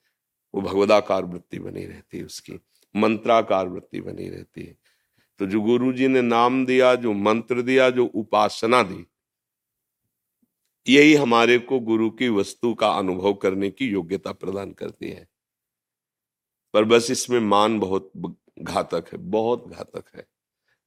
वो 0.56 0.62
भगवदाकार 0.62 1.26
वृत्ति 1.26 1.60
बनी 1.60 1.86
रहती 1.86 2.18
है 2.18 2.24
उसकी, 2.24 2.54
मंत्राकार 2.96 3.68
वृत्ति 3.68 4.02
बनी 4.02 4.30
रहती 4.30 4.64
है। 4.64 4.78
तो 5.40 5.46
जो 5.46 5.62
गुरु 5.62 5.94
जी 5.94 6.08
ने 6.08 6.22
नाम 6.22 6.66
दिया, 6.66 6.96
जो 6.96 7.14
मंत्र 7.14 7.62
दिया, 7.62 7.90
जो 7.90 8.06
उपासना 8.06 8.84
दी 8.84 9.06
यही 10.88 11.14
हमारे 11.16 11.58
को 11.60 11.80
गुरु 11.80 12.10
की 12.10 12.30
वस्तु 12.30 12.74
का 12.74 12.92
अनुभव 12.92 13.34
करने 13.34 13.70
की 13.70 13.88
योग्यता 13.88 14.32
प्रदान 14.32 14.72
करती 14.72 15.10
है। 15.10 15.28
पर 16.74 16.86
बस 16.86 17.12
इसमें 17.12 17.40
मान 17.40 17.80
बहुत 17.80 18.12
घातक 18.60 19.10
है, 19.14 19.18
बहुत 19.18 19.68
घातक 19.68 20.16
है। 20.16 20.28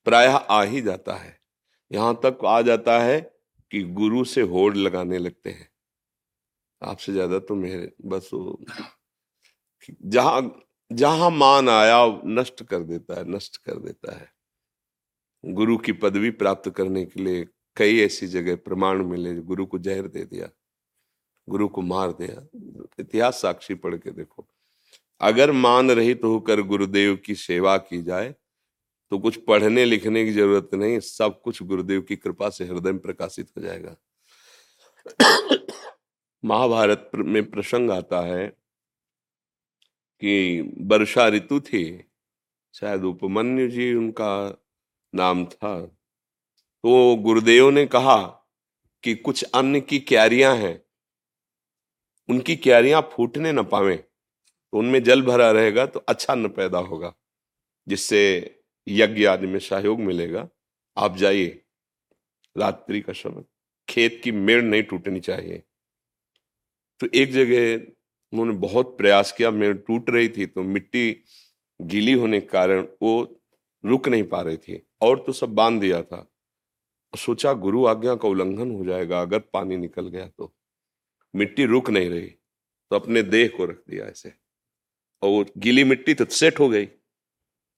प्रायः 0.07 0.35
आ 0.35 0.63
ही 0.63 0.81
जाता 0.81 1.15
है। 1.15 1.39
यहाँ 1.91 2.21
तक 2.25 2.45
आ 2.45 2.61
जाता 2.63 2.99
है 3.01 3.21
कि 3.71 3.83
गुरु 3.83 4.25
से 4.25 4.41
होड़ 4.43 4.75
लगाने 4.77 5.19
लगते 5.19 5.51
हैं। 5.51 5.69
आपसे 6.83 7.13
ज़्यादा 7.13 7.39
तो 7.39 7.55
मेरे, 7.55 7.93
बस 8.05 8.31
वो 8.33 8.59
जहाँ 10.03 10.61
जहाँ 10.91 11.31
मान 11.31 11.69
आया 11.69 11.99
नष्ट 12.25 12.63
कर 12.63 12.83
देता 12.83 13.15
है, 13.15 13.25
नष्ट 13.31 13.57
कर 13.57 13.79
देता 13.79 14.17
है। 14.17 14.33
गुरु 15.45 15.77
की 15.77 15.93
पदवी 15.93 16.31
प्राप्त 16.31 16.71
करने 16.71 17.05
के 17.05 17.23
लिए 17.23 17.47
कई 17.77 18.01
ऐसी 18.01 18.27
जगह 18.29 18.57
प्रमाण 18.57 19.03
मिले, 19.05 19.35
गुरु 19.37 19.67
को 19.67 19.79
जहर 19.79 20.07
दे 20.09 20.25
दिया, 20.25 20.49
गुरु 21.49 21.69
को 21.69 21.83
मार 21.83 22.13
दिया। 22.13 22.47
इतिहास 23.01 23.41
साक्षी 23.43 23.75
पढ़ 23.77 23.97
के 23.97 24.11
देखो। 24.13 24.47
अगर 25.21 25.53
मान 25.53 25.91
रहित 25.91 26.21
तो 26.23 26.33
होकर 26.33 26.61
गुरुदेव 26.63 27.17
की 27.17 27.35
सेवा 27.35 27.77
की 27.79 28.03
जाए 28.03 28.35
तो 29.13 29.19
कुछ 29.19 29.37
पढ़ने 29.45 29.85
लिखने 29.85 30.25
की 30.25 30.33
ज़रूरत 30.33 30.71
नहीं, 30.75 30.99
सब 31.01 31.41
कुछ 31.43 31.63
गुरुदेव 31.63 32.01
की 32.03 32.17
कृपा 32.17 32.49
से 32.51 32.65
हृदय 32.65 32.93
में 32.93 33.01
प्रकाशित 33.01 33.51
हो 33.57 33.63
जाएगा। 33.63 33.97
महाभारत 36.45 37.11
में 37.17 37.51
प्रसंग 37.51 37.91
आता 37.91 38.21
है 38.21 38.47
कि 40.23 40.61
वर्षा 40.83 41.27
ऋतु 41.29 41.61
थी, 41.61 42.05
शायद 42.75 43.05
उपमन्यु 43.05 43.69
जी 43.69 43.93
उनका 43.95 44.63
नाम 45.13 45.45
था। 45.47 45.75
तो 46.85 47.15
गुरुदेव 47.17 47.69
ने 47.71 47.85
कहा 47.87 48.17
कि 49.05 49.15
कुछ 49.17 49.43
अन्न 49.45 49.81
की 49.81 49.99
क्यारियाँ 50.01 50.55
हैं। 50.57 50.81
उनकी 52.29 52.57
क्यारियाँ 52.57 53.01
फूटने 53.13 53.53
न 53.53 53.63
पावे 53.63 53.97
तो 53.97 54.79
उनमें 54.79 55.03
जल 55.03 55.23
भरा 55.23 55.51
रहेगा 55.51 55.87
तो 55.87 56.01
अच्छा 56.01 56.33
अन्न 56.33 56.49
पैदा 56.49 56.79
होगा, 56.81 57.13
जिससे 57.87 58.21
यज्ञ 58.87 59.27
आदि 59.27 59.47
में 59.47 59.59
सहयोग 59.59 60.01
मिलेगा। 60.01 60.47
आप 60.97 61.17
जाइए, 61.17 61.63
रात्रि 62.57 63.01
का 63.01 63.13
समय, 63.13 63.45
खेत 63.89 64.21
की 64.25 64.33
मेड़ 64.33 64.63
नहीं 64.63 64.83
टूटनी 64.83 65.21
चाहिए। 65.21 65.63
तो 67.01 67.09
एक 67.15 67.33
जगह 67.33 67.75
उन्होंने 68.33 68.53
बहुत 68.59 68.97
प्रयास 68.99 69.33
किया, 69.33 69.51
मेड़ 69.51 69.77
टूट 69.77 70.11
रही 70.11 70.29
थी 70.29 70.47
तो 70.47 70.63
मिट्टी 70.65 71.25
गीली 71.81 72.13
होने 72.13 72.41
के 72.41 72.47
कारण 72.49 72.87
वो 73.03 73.41
रुक 73.85 74.09
नहीं 74.09 74.23
पा 74.25 74.41
रही 74.41 74.57
थी, 74.59 74.81
और 75.03 75.25
तो 75.27 75.33
सब 75.33 75.55
बाँध 75.55 75.81
दिया 75.81 76.03
था। 76.03 76.27
सोचा 77.17 77.53
गुरु 77.55 77.85
आज्ञा 77.87 78.15
का 78.15 78.29
उल्लंघन 78.29 78.71
हो 78.71 78.85
जाएगा, 78.85 79.21
अगर 79.23 79.39
पानी 79.53 79.77
निकल 79.77 80.09
गया 80.09 80.27
तो। 80.29 80.53
मिट्टी 81.35 81.65
रुक 81.65 81.91
नहीं 81.91 82.11
रही 82.11 82.27
तो 82.91 82.97
अपने 82.97 83.23
देह 83.23 83.49
को 83.57 83.65
रख 83.65 83.83
दिया 83.91 84.07
ऐसे। 84.07 84.33
और 85.23 85.31
वो 85.31 85.45
गीली 85.59 85.85
मिट्टी 85.85 86.15
तो 86.15 86.25
सेट 86.27 86.61
हो 86.61 86.69
गई। 86.69 86.87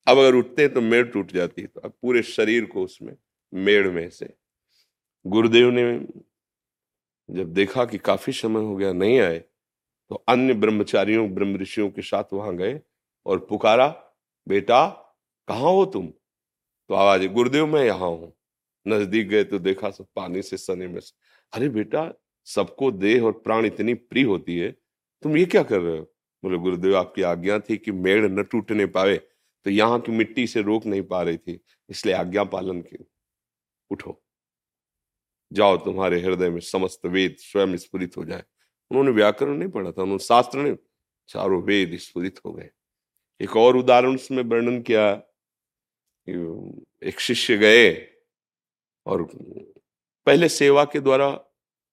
अब 0.07 0.19
अगर 0.19 0.35
उठते 0.35 0.69
तो 0.69 0.81
मेड़ 0.81 1.07
टूट 1.07 1.33
जाती 1.33 1.67
तो 1.67 1.81
अब 1.81 1.93
पूरे 2.03 2.23
शरीर 2.23 2.65
को 2.65 2.85
उसमें, 2.85 3.17
मेड़ 3.53 3.89
में 3.91 4.09
से 4.11 4.33
गुरुदेव 5.25 5.71
ने 5.71 5.85
जब 7.29 7.53
देखा 7.53 7.85
कि 7.85 7.99
काफ़ी 7.99 8.33
समय 8.33 8.61
हो 8.61 8.77
गया 8.77 8.93
नहीं 8.93 9.19
आए 9.21 9.39
तो 9.39 10.15
अन्य 10.29 10.55
ब्रह्मचारियों, 10.55 11.29
ब्रह्म 11.31 11.57
ऋषियों 11.57 11.91
के 11.91 12.03
साथ 12.03 12.33
वहाँ 12.33 12.55
गए 12.57 12.81
और 13.27 13.39
पुकारा, 13.49 13.89
बेटा, 14.47 14.87
कहाँ 15.49 15.73
हो 15.73 15.85
तुम? 15.87 16.07
तो 16.07 16.95
आवाज़, 16.95 17.27
गुरुदेव, 17.27 17.67
मैं 17.67 17.85
यहाँ 17.85 18.09
हूँ। 18.09 18.36
नज़दीक 18.87 19.29
गए 19.29 19.45
तो 19.45 19.59
देखा 19.61 19.91
सब 19.91 20.07
पानी 20.17 20.43
से 20.43 20.57
सने 20.57 20.87
में 20.89 21.01
अरे 21.53 21.69
बेटा, 21.71 22.13
सबको 22.47 22.91
देह 22.93 23.23
और 23.23 23.33
प्राण 23.35 23.67
इतनी 23.67 23.95
प्रिय 23.95 24.25
होती 24.25 24.59
है, 24.59 24.71
तुम 25.25 25.37
ये 25.37 25.45
क्या 25.47 25.63
कर 25.63 25.81
रहे 25.81 25.97
हो? 25.99 26.05
बोले, 26.43 26.59
गुरुदेव, 26.59 26.97
आपकी 26.97 27.23
आज्ञा 27.25 27.59
थी 27.61 27.77
कि 27.77 27.93
मेड़ 27.93 28.27
न 28.29 28.43
टूटने 28.43 28.87
पाए 28.89 29.17
तो 29.67 29.71
यहाँ 29.71 30.01
की 30.01 30.13
मिट्टी 30.13 30.47
से 30.47 30.63
रोक 30.63 30.87
नहीं 30.87 31.03
पा 31.05 31.23
रही 31.23 31.37
थी, 31.37 31.59
इसलिए 31.91 32.15
आज्ञा 32.15 32.45
पालन 32.47 32.81
की। 32.83 33.05
उठो। 33.91 34.21
जाओ, 35.53 35.77
तुम्हारे 35.77 36.21
हृदय 36.21 36.51
में 36.51 36.61
समस्त 36.61 37.07
वेद 37.07 37.37
स्वयं 37.39 37.77
स्फुरित 37.77 38.17
हो 38.17 38.25
जाए। 38.25 38.45
उन्होंने 38.91 39.11
व्याकरण 39.11 39.57
नहीं 39.57 39.69
पढ़ा 39.69 39.91
था, 39.91 40.03
उन्होंने 40.03 40.25
शास्त्र 40.25 40.59
ने 40.59 40.77
चारों 41.29 41.63
वेद 41.63 41.97
स्फुरित 41.99 42.41
हो 42.45 42.53
गए। 42.53 42.71
एक 43.41 43.57
और 43.57 43.77
उदाहरण 43.77 44.15
उसमें 44.15 44.43
वर्णन 44.45 44.81
किया। 44.83 45.11
एक 46.27 47.21
शिष्य 47.21 47.57
गए 47.57 47.91
और 49.07 49.23
पहले 50.27 50.49
सेवा 50.49 50.85
के 50.85 51.01
द्वारा 51.01 51.29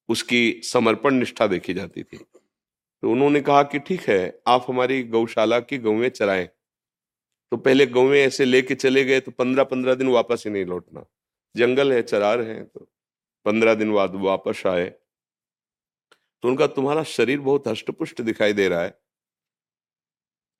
उसकी 0.10 0.62
समर्पण 0.64 1.14
निष्ठा 1.14 1.48
देखी 1.48 1.74
जाती 1.74 2.04
थी। 2.04 2.18
तो 2.18 3.12
उन्होंने 3.12 3.42
कहा 3.42 3.64
कि 3.64 3.80
ठीक 3.80 4.02
है, 4.02 4.42
आप 4.48 4.66
हमारी 4.70 5.04
गौशाला 5.04 5.60
की 5.60 5.78
गौवें 5.78 6.10
चराएँ। 6.10 6.48
तो 7.52 7.58
पहले 7.58 7.86
गौवें 7.88 8.20
ऐसे 8.20 8.46
लेके 8.46 8.76
चले 8.76 9.04
गए 9.06 9.20
तो 9.20 9.32
पंद्रह 9.32 9.64
पंद्रह 9.64 9.96
दिन 9.96 10.08
वापस 10.10 10.44
ही 10.48 10.52
नहीं 10.52 10.66
लौटना। 10.66 11.06
जंगल 11.56 11.94
है, 11.94 12.02
चरार 12.02 12.42
है 12.42 12.64
तो 12.64 12.88
पंद्रह 13.46 13.76
दिन 13.76 13.94
बाद 13.94 14.16
वापस 14.16 14.64
आए। 14.68 14.90
तो 16.44 16.50
उनका 16.50 16.68
तुम्हारा 16.68 17.04
शरीर 17.04 17.40
बहुत 17.40 17.68
हष्टपुष्ट 17.68 18.22
दिखाई 18.22 18.54
दे 18.54 18.68
रहा 18.68 18.82
है। 18.82 18.90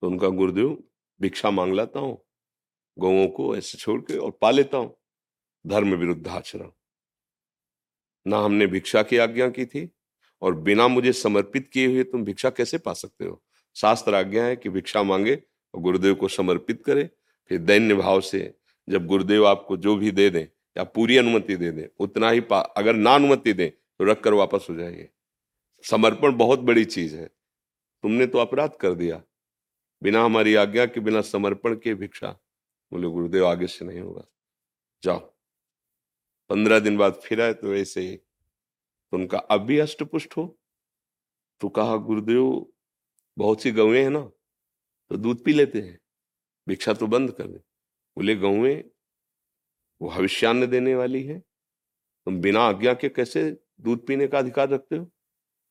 तो 0.04 0.08
उनका 0.08 0.28
गुरुदेव 0.30 0.78
भिक्षा 1.20 1.52
मांग 1.52 1.74
लाता 1.74 2.00
हूँ 2.00 2.18
गौओं 2.98 3.28
को 3.28 3.56
ऐसे 3.58 3.78
छोड़ 3.78 4.00
के 4.02 4.18
और 4.18 4.32
पा 4.42 4.52
लेता 4.52 4.78
हूँ। 4.78 4.96
धर्म 5.68 5.96
विरुद्ध 5.96 6.28
आचरण 6.28 6.70
ना 8.28 8.38
हमने 8.38 8.68
भिक्षा 8.68 9.04
की 9.04 9.18
आज्ञा 9.18 9.50
की 9.50 9.66
थी, 9.66 9.92
और 10.42 10.56
बिना 10.56 10.88
मुझे 10.88 11.14
समर्पित 11.14 11.70
किए 11.70 11.88
हुए 11.88 12.04
तुम 12.04 12.24
भिक्षा 12.24 12.50
कैसे 12.50 12.78
पा 12.78 12.94
सकते 12.94 13.26
हो? 13.26 13.44
शास्त्र 13.76 14.16
आज्ञा 14.16 14.46
है 14.46 14.56
कि 14.56 14.70
भिक्षा 14.70 15.04
मांगे 15.04 15.44
और 15.74 15.82
गुरुदेव 15.82 16.16
को 16.16 16.28
समर्पित 16.28 16.84
करे, 16.86 17.10
फिर 17.50 17.60
दैन्य 17.60 17.94
भाव 17.94 18.22
से 18.22 18.58
जब 18.90 19.06
गुरुदेव 19.06 19.48
आपको 19.48 19.78
जो 19.78 19.96
भी 19.96 20.12
दे 20.12 20.30
दें 20.30 20.46
या 20.78 20.84
पूरी 20.84 21.18
अनुमति 21.18 21.56
दे 21.56 21.72
दें, 21.72 21.88
उतना 22.00 22.30
ही 22.30 22.42
पा, 22.42 22.60
अगर 22.60 22.96
ना 22.96 23.16
अनुमति 23.16 23.54
दें 23.54 23.72
तो 23.72 24.04
रख 24.04 24.22
कर 24.22 24.34
वापस 24.34 24.68
हो 24.70 24.76
जाइए। 24.76 25.10
समर्पण 25.90 26.38
बहुत 26.38 26.60
बड़ी 26.60 26.86
चीज़ 26.86 27.16
है। 27.16 27.28
तुमने 28.04 28.28
तो 28.28 28.38
अपराध 28.38 28.72
कर 28.82 28.94
दिया। 28.94 29.24
बिना 30.04 30.24
हमारी 30.24 30.56
आज्ञा 30.56 30.86
के, 30.86 31.00
बिना 31.00 31.22
समर्पण 31.22 31.76
के 31.76 31.94
भिक्षा, 31.94 32.40
बोले 32.92 33.08
गुरुदेव 33.08 33.48
आगे 33.48 33.68
से 33.68 33.86
नहीं 33.86 34.00
होगा। 34.00 34.24
जाओ। 35.04 35.33
पंद्रह 36.54 36.80
दिन 36.80 36.98
बाद 36.98 37.14
फिर 37.24 37.42
आए 37.42 37.54
तो 37.54 37.74
ऐसे 37.76 38.02
तो 38.16 39.18
उनका 39.18 39.38
अब 39.38 39.62
भी 39.62 39.78
अष्टपुष्ट 39.80 40.38
हो। 40.38 40.46
तो 41.62 41.70
कहा, 41.70 41.96
गुरुदेव, 41.98 42.66
बहुत 43.38 43.62
सी 43.62 43.72
गौएँ 43.72 44.02
हैं 44.04 44.10
ना 44.10 44.22
तो 45.12 45.18
दूध 45.18 45.44
पी 45.46 45.54
लेते 45.54 45.82
हैं, 45.82 45.98
भिक्षा 46.68 46.94
तो 46.94 47.08
बंद 47.08 47.32
कर 47.32 47.48
दे। 47.48 47.58
बोले 48.18 48.36
गौएँ 48.36 48.76
वो 50.02 50.10
भविष्यान्न 50.10 50.68
देने 50.68 50.96
वाली 50.96 51.24
है, 51.24 51.40
तुम 51.40 52.40
बिना 52.42 52.62
आज्ञा 52.62 52.94
के 52.94 53.10
कैसे 53.10 53.50
दूध 53.82 54.06
पीने 54.08 54.28
का 54.28 54.40
अधिकार 54.40 54.70
रखते 54.70 54.98
हो? 54.98 55.10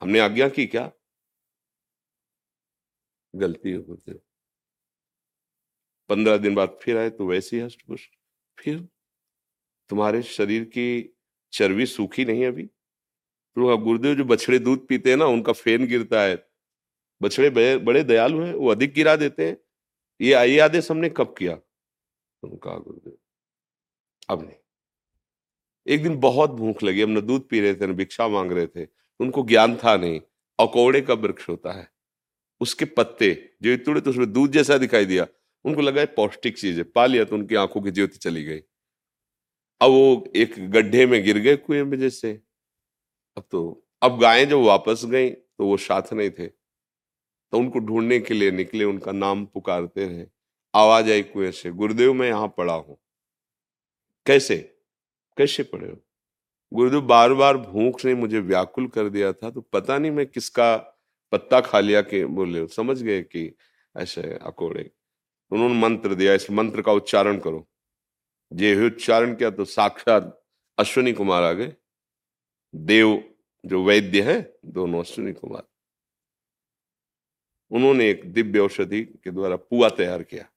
हमने 0.03 0.21
आज्ञा 0.21 0.49
की 0.49 0.67
क्या? 0.67 0.91
गलती 3.35 3.73
होते 3.73 4.15
पंद्रह 6.11 6.37
दिन 6.39 6.55
बाद 6.55 6.79
फिर 6.83 6.99
आए 6.99 7.11
तो 7.11 7.27
वैसे 7.27 7.57
ही 7.57 7.63
हष्टपुष्ट 7.63 8.11
फिर 8.59 8.89
तुम्हारे 9.89 10.23
शरीर 10.23 10.65
की 10.65 11.19
चर्बी 11.53 11.87
सूखी 11.87 12.25
नहीं 12.25 12.47
अभी? 12.47 12.63
तो 13.55 13.79
गुरुदेव 13.79 14.15
जो 14.15 14.25
बछड़े 14.25 14.59
दूध 14.59 14.87
पीते 14.87 15.11
हैं 15.11 15.17
ना, 15.17 15.27
उनका 15.27 15.53
फेन 15.53 15.87
गिरता 15.87 16.23
है। 16.23 16.49
बछड़े 17.23 17.77
बड़े 17.77 18.05
दयालु 18.05 18.41
हैं, 18.41 18.55
वो 18.55 18.69
अधिक 18.69 18.95
गिरा 18.95 19.17
देते 19.17 19.47
हैं। 19.47 19.59
ये 20.21 20.47
ये 20.47 20.59
आदेश 20.59 20.91
हमने 20.91 21.09
कब 21.09 21.35
किया? 21.39 21.59
उनका 22.43 22.79
गुरुदेव? 22.79 23.19
अब 24.31 24.43
नहीं। 24.43 24.57
एक 25.87 26.03
दिन 26.03 26.17
बहुत 26.17 26.51
भूख 26.51 26.83
लगी, 26.83 27.03
हम 27.03 27.11
न 27.11 27.21
दूध 27.21 27.49
पी 27.49 27.61
रहे 27.61 27.75
थे, 27.75 27.87
न 27.87 27.93
भिक्षा 27.93 28.29
मांग 28.29 28.53
रहे 28.53 28.67
थे। 28.67 28.89
उनको 29.21 29.43
ज्ञान 29.43 29.77
था 29.77 29.97
नहीं। 29.97 30.21
अकौड़े 30.61 31.01
का 31.01 31.15
वृक्ष 31.15 31.49
होता 31.49 31.73
है। 31.73 31.93
उसके 32.61 32.85
पत्ते, 32.85 33.55
जो 33.63 33.77
तुड़े 33.77 34.01
तो 34.01 34.11
उसमें 34.11 34.33
दूध 34.33 34.51
जैसा 34.51 34.79
दिखाई 34.79 35.05
दिया, 35.05 35.27
उनको 35.65 35.81
लगा 35.81 36.05
पौष्टिक 36.05 36.59
चीज़ 36.59 36.77
है। 36.79 36.85
पा 36.85 37.07
लिया 37.07 37.25
तो 37.25 37.37
उनकी 37.37 37.55
आँखों 37.55 37.83
की 37.83 37.91
ज्योति 37.91 38.19
चली 38.19 38.45
गई। 38.45 38.61
अब 39.83 39.91
वो 39.91 40.25
एक 40.37 40.55
गड्ढे 40.71 41.07
में 41.07 41.23
गिर 41.25 41.39
गए 41.39 41.57
कुएँ 41.57 41.83
में 41.83 41.99
जैसे। 41.99 42.33
अब 43.37 43.45
तो 43.51 43.85
अब 44.03 44.19
गायें 44.21 44.49
जब 44.49 44.59
वापस 44.59 45.05
गई 45.05 45.31
तो 45.31 45.67
वो 45.67 45.77
साथ 45.77 46.13
नहीं 46.13 46.31
थे। 46.31 46.47
तो 46.47 47.59
उनको 47.59 47.79
ढूँढने 47.79 48.21
के 48.21 48.35
लिए 48.35 48.51
निकले, 48.51 48.85
उनका 48.85 49.13
नाम 49.13 49.45
पुकारते 49.47 50.07
रहे। 50.07 50.27
आवाज़ 50.75 51.11
आई 51.11 51.23
कुएँ 51.23 51.51
से, 51.53 51.71
गुरुदेव, 51.71 52.13
मैं 52.13 52.29
यहाँ 52.29 52.49
पड़ा 52.49 52.75
हूँ। 52.75 52.99
कैसे? 54.27 54.57
कैसे 55.39 55.63
पड़े 55.63 55.89
हो? 55.89 55.97
गुरुदेव 56.73 57.01
बार 57.01 57.35
बार 57.35 57.57
भूख 57.57 58.05
ने 58.05 58.15
मुझे 58.15 58.41
व्याकुल 58.41 58.87
कर 58.89 59.09
दिया 59.09 59.33
था 59.33 59.51
तो 59.51 59.61
पता 59.61 59.99
नहीं 59.99 60.11
मैं 60.11 60.27
किसका 60.27 60.77
पत्ता 61.33 61.61
खा 61.61 61.81
लिया 61.81 62.03
के 62.03 62.27
बोले, 62.27 62.67
समझ 62.67 63.03
गए 63.03 63.23
कि 63.23 63.57
ऐसे 63.97 64.23
अकोड़े। 64.23 64.91
उन्होंने 65.53 65.75
मंत्र 65.75 66.15
दिया, 66.15 66.35
इस 66.35 66.51
मंत्र 66.51 66.83
का 66.83 66.93
उच्चारण 66.93 67.39
करो। 67.39 67.69
जे 68.53 68.87
उच्चारण 68.87 69.35
किया 69.35 69.51
तो 69.51 69.65
साक्षात 69.65 70.43
अश्विनी 70.79 71.13
कुमार 71.13 71.43
आ 71.43 71.53
गए? 71.53 71.75
देव 72.75 73.35
जो 73.67 73.85
वैद्य 73.85 74.23
है, 74.23 74.59
दोनों 74.65 75.01
अश्विनी 75.01 75.33
कुमार। 75.33 75.63
उन्होंने 77.71 78.11
एक 78.11 78.33
दिव्य 78.33 78.59
औषधि 78.59 79.03
के 79.03 79.31
द्वारा 79.31 79.57
पुआ 79.57 79.89
तैयार 79.89 80.23
किया 80.23 80.49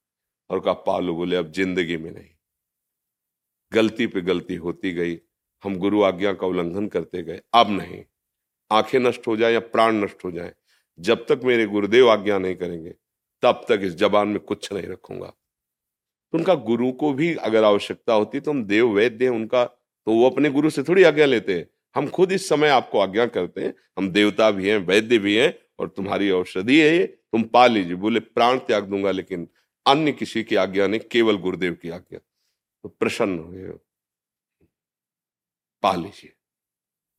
और 0.50 0.60
कहा, 0.60 0.72
पालो 0.72 1.14
बोले, 1.14 1.36
अब 1.36 1.52
ज़िंदगी 1.52 1.96
में 1.96 2.10
नहीं। 2.10 2.28
गलती 3.72 4.06
पे 4.06 4.20
गलती 4.20 4.54
होती 4.54 4.92
गई, 4.92 5.20
हम 5.64 5.76
गुरु 5.76 6.02
आज्ञा 6.02 6.32
का 6.32 6.46
उल्लंघन 6.46 6.88
करते 6.88 7.22
गए, 7.22 7.40
अब 7.54 7.70
नहीं। 7.70 8.04
आँखें 8.70 8.98
नष्ट 8.98 9.26
हो 9.26 9.36
जाए 9.36 9.52
या 9.52 9.60
प्राण 9.60 9.94
नष्ट 9.94 10.24
हो 10.24 10.30
जाए, 10.30 10.54
जब 10.98 11.26
तक 11.26 11.40
मेरे 11.44 11.66
गुरुदेव 11.66 12.10
आज्ञा 12.10 12.38
नहीं 12.38 12.56
करेंगे, 12.56 12.94
तब 13.42 13.66
तक 13.68 13.80
इस 13.82 13.94
जबान 13.94 14.28
में 14.28 14.40
कुछ 14.40 14.72
नहीं 14.72 14.86
रखूँगा। 14.86 15.32
उनका 16.36 16.54
गुरु 16.54 16.92
को 16.92 17.12
भी 17.12 17.34
अगर 17.34 17.64
आवश्यकता 17.64 18.12
होती 18.12 18.40
तो 18.40 18.50
हम 18.50 18.64
देव 18.64 18.88
वैद्य 18.88 19.24
हैं, 19.24 19.32
उनका 19.32 19.64
तो 19.64 20.12
वो 20.12 20.30
अपने 20.30 20.50
गुरु 20.50 20.70
से 20.70 20.82
थोड़ी 20.82 21.02
आज्ञा 21.02 21.26
लेते 21.26 21.54
हैं। 21.54 21.66
हम 21.94 22.08
खुद 22.08 22.32
इस 22.32 22.48
समय 22.48 22.68
आपको 22.68 22.98
आज्ञा 22.98 23.26
करते 23.26 23.60
हैं, 23.60 23.74
हम 23.98 24.10
देवता 24.10 24.50
भी 24.50 24.68
हैं, 24.68 24.78
वैद्य 24.78 25.18
भी 25.18 25.36
हैं, 25.36 25.58
और 25.78 25.88
तुम्हारी 25.88 26.30
औषधि 26.30 26.80
है 26.80 26.96
ये, 26.96 27.06
तुम 27.06 27.42
पा 27.42 27.66
लीजिए। 27.66 27.94
बोले, 27.94 28.20
प्राण 28.20 28.58
त्याग 28.58 28.84
दूँगा, 28.84 29.10
लेकिन 29.10 29.48
अन्य 29.86 30.12
किसी 30.12 30.42
की 30.42 30.56
आज्ञा 30.56 30.86
नहीं, 30.86 31.00
केवल 31.00 31.36
गुरुदेव 31.36 31.74
की 31.74 31.90
आज्ञा। 31.90 32.18
तो 32.82 32.88
प्रसन्न 32.88 33.38
हुए 33.38 33.68
पा 35.82 35.94
लीजिए। 35.94 36.32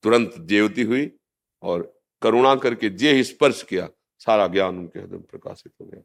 तुरंत 0.03 0.33
ज्योति 0.39 0.83
हुई 0.83 1.11
और 1.63 2.01
करुणा 2.21 2.55
करके 2.55 2.89
जे 2.89 3.23
स्पर्श 3.23 3.63
किया, 3.63 3.89
सारा 4.19 4.47
ज्ञान 4.47 4.77
उनके 4.77 4.99
हृदय 4.99 5.17
प्रकाशित 5.17 5.73
हो 5.81 5.85
गया। 5.85 6.01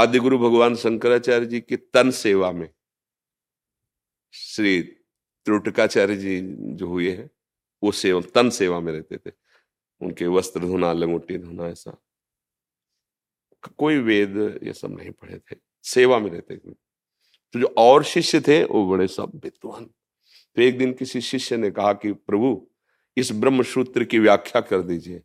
आदि 0.00 0.18
गुरु 0.18 0.38
भगवान 0.38 0.76
शंकराचार्य 0.76 1.46
जी 1.46 1.60
की 1.60 1.76
तन 1.76 2.10
सेवा 2.10 2.52
में 2.52 2.68
श्री 4.32 4.82
त्रुटकाचार्य 5.44 6.16
जी 6.16 6.40
जो 6.58 6.86
हुए 6.86 7.10
हैं, 7.10 7.30
वो 7.82 7.92
सेवा, 7.92 8.20
तन 8.20 8.50
सेवा 8.50 8.80
में 8.80 8.92
रहते 8.92 9.16
थे। 9.16 9.30
उनके 10.00 10.26
वस्त्र 10.26 10.60
धोना, 10.60 10.92
लंगोटी 10.92 11.38
धोना, 11.38 11.66
ऐसा। 11.66 12.02
कोई 13.76 13.98
वेद 13.98 14.60
ये 14.62 14.72
सब 14.72 14.90
नहीं 14.90 15.10
पढ़े 15.10 15.38
थे। 15.38 15.56
सेवा 15.82 16.18
में 16.18 16.30
रहते 16.30 16.56
थे। 16.56 16.70
तो 17.52 17.60
जो 17.60 17.74
और 17.78 18.04
शिष्य 18.04 18.40
थे, 18.40 18.64
वो 18.64 18.90
बड़े 18.90 19.06
सब 19.06 19.40
विद्वान। 19.44 19.84
तो 20.56 20.62
एक 20.62 20.78
दिन 20.78 20.92
किसी 20.92 21.20
शिष्य 21.20 21.56
ने 21.56 21.70
कहा 21.70 21.92
कि, 21.92 22.12
प्रभु, 22.12 22.70
इस 23.16 23.32
ब्रह्म 23.32 23.62
सूत्र 23.62 24.04
की 24.04 24.18
व्याख्या 24.18 24.60
कर 24.60 24.82
दीजिए। 24.82 25.18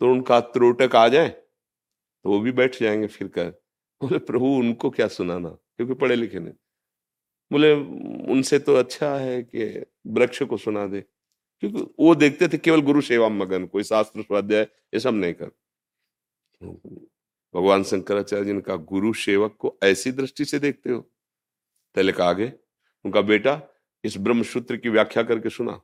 तो 0.00 0.12
उनका 0.12 0.40
त्रोटक 0.40 0.96
आ 0.96 1.08
जाए 1.08 1.28
तो 2.22 2.30
वो 2.30 2.40
भी 2.40 2.52
बैठ 2.52 2.80
जाएँगे, 2.80 3.06
फिर 3.06 3.28
कर। 3.28 3.65
बोले, 4.02 4.18
प्रभु, 4.18 4.46
उनको 4.46 4.90
क्या 4.90 5.08
सुनाना? 5.08 5.48
क्योंकि 5.48 5.94
पढ़े 5.94 6.16
लिखे 6.16 6.38
नहीं। 6.38 6.54
बोले, 7.52 7.72
उनसे 8.32 8.58
तो 8.58 8.74
अच्छा 8.74 9.16
है 9.16 9.42
कि 9.42 9.86
वृक्ष 10.06 10.42
को 10.42 10.56
सुना 10.56 10.86
दे, 10.86 11.00
क्योंकि 11.60 11.94
वो 12.00 12.14
देखते 12.14 12.48
थे 12.48 12.58
केवल 12.58 12.80
गुरु 12.80 13.00
सेवा 13.00 13.28
मगन, 13.28 13.66
कोई 13.66 13.82
शास्त्र, 13.82 14.22
स्वाध्याय, 14.22 14.62
ये 14.62 15.00
सब 15.00 15.14
नहीं 15.14 15.34
कर। 15.34 15.50
भगवान 17.54 17.82
शंकराचार्य 17.82 18.44
जी 18.44 18.52
ने 18.52 18.60
कहा, 18.60 18.76
गुरु 18.76 19.12
सेवक 19.12 19.56
को 19.58 19.78
ऐसी 19.82 20.12
दृष्टि 20.12 20.44
से 20.44 20.58
देखते 20.58 20.90
हो? 20.90 21.00
पहले 21.94 22.12
कहा 22.12 22.28
आगे, 22.28 22.52
उनका 23.04 23.20
बेटा, 23.20 23.60
इस 24.04 24.16
ब्रह्म 24.16 24.42
सूत्र 24.42 24.76
की 24.76 24.88
व्याख्या 24.88 25.22
करके 25.22 25.50
सुना। 25.50 25.80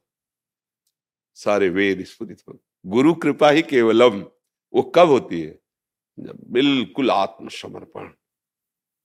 सारे 1.34 1.68
वेद 1.68 2.04
स्फुरित 2.04 2.42
गुरु 2.86 3.14
कृपा 3.14 3.50
ही 3.50 3.62
केवलम, 3.62 4.20
वो 4.74 4.82
कब 4.82 5.08
होती 5.08 5.40
है? 5.40 5.61
बिल्कुल 6.20 7.10
आत्मसमर्पण। 7.10 8.08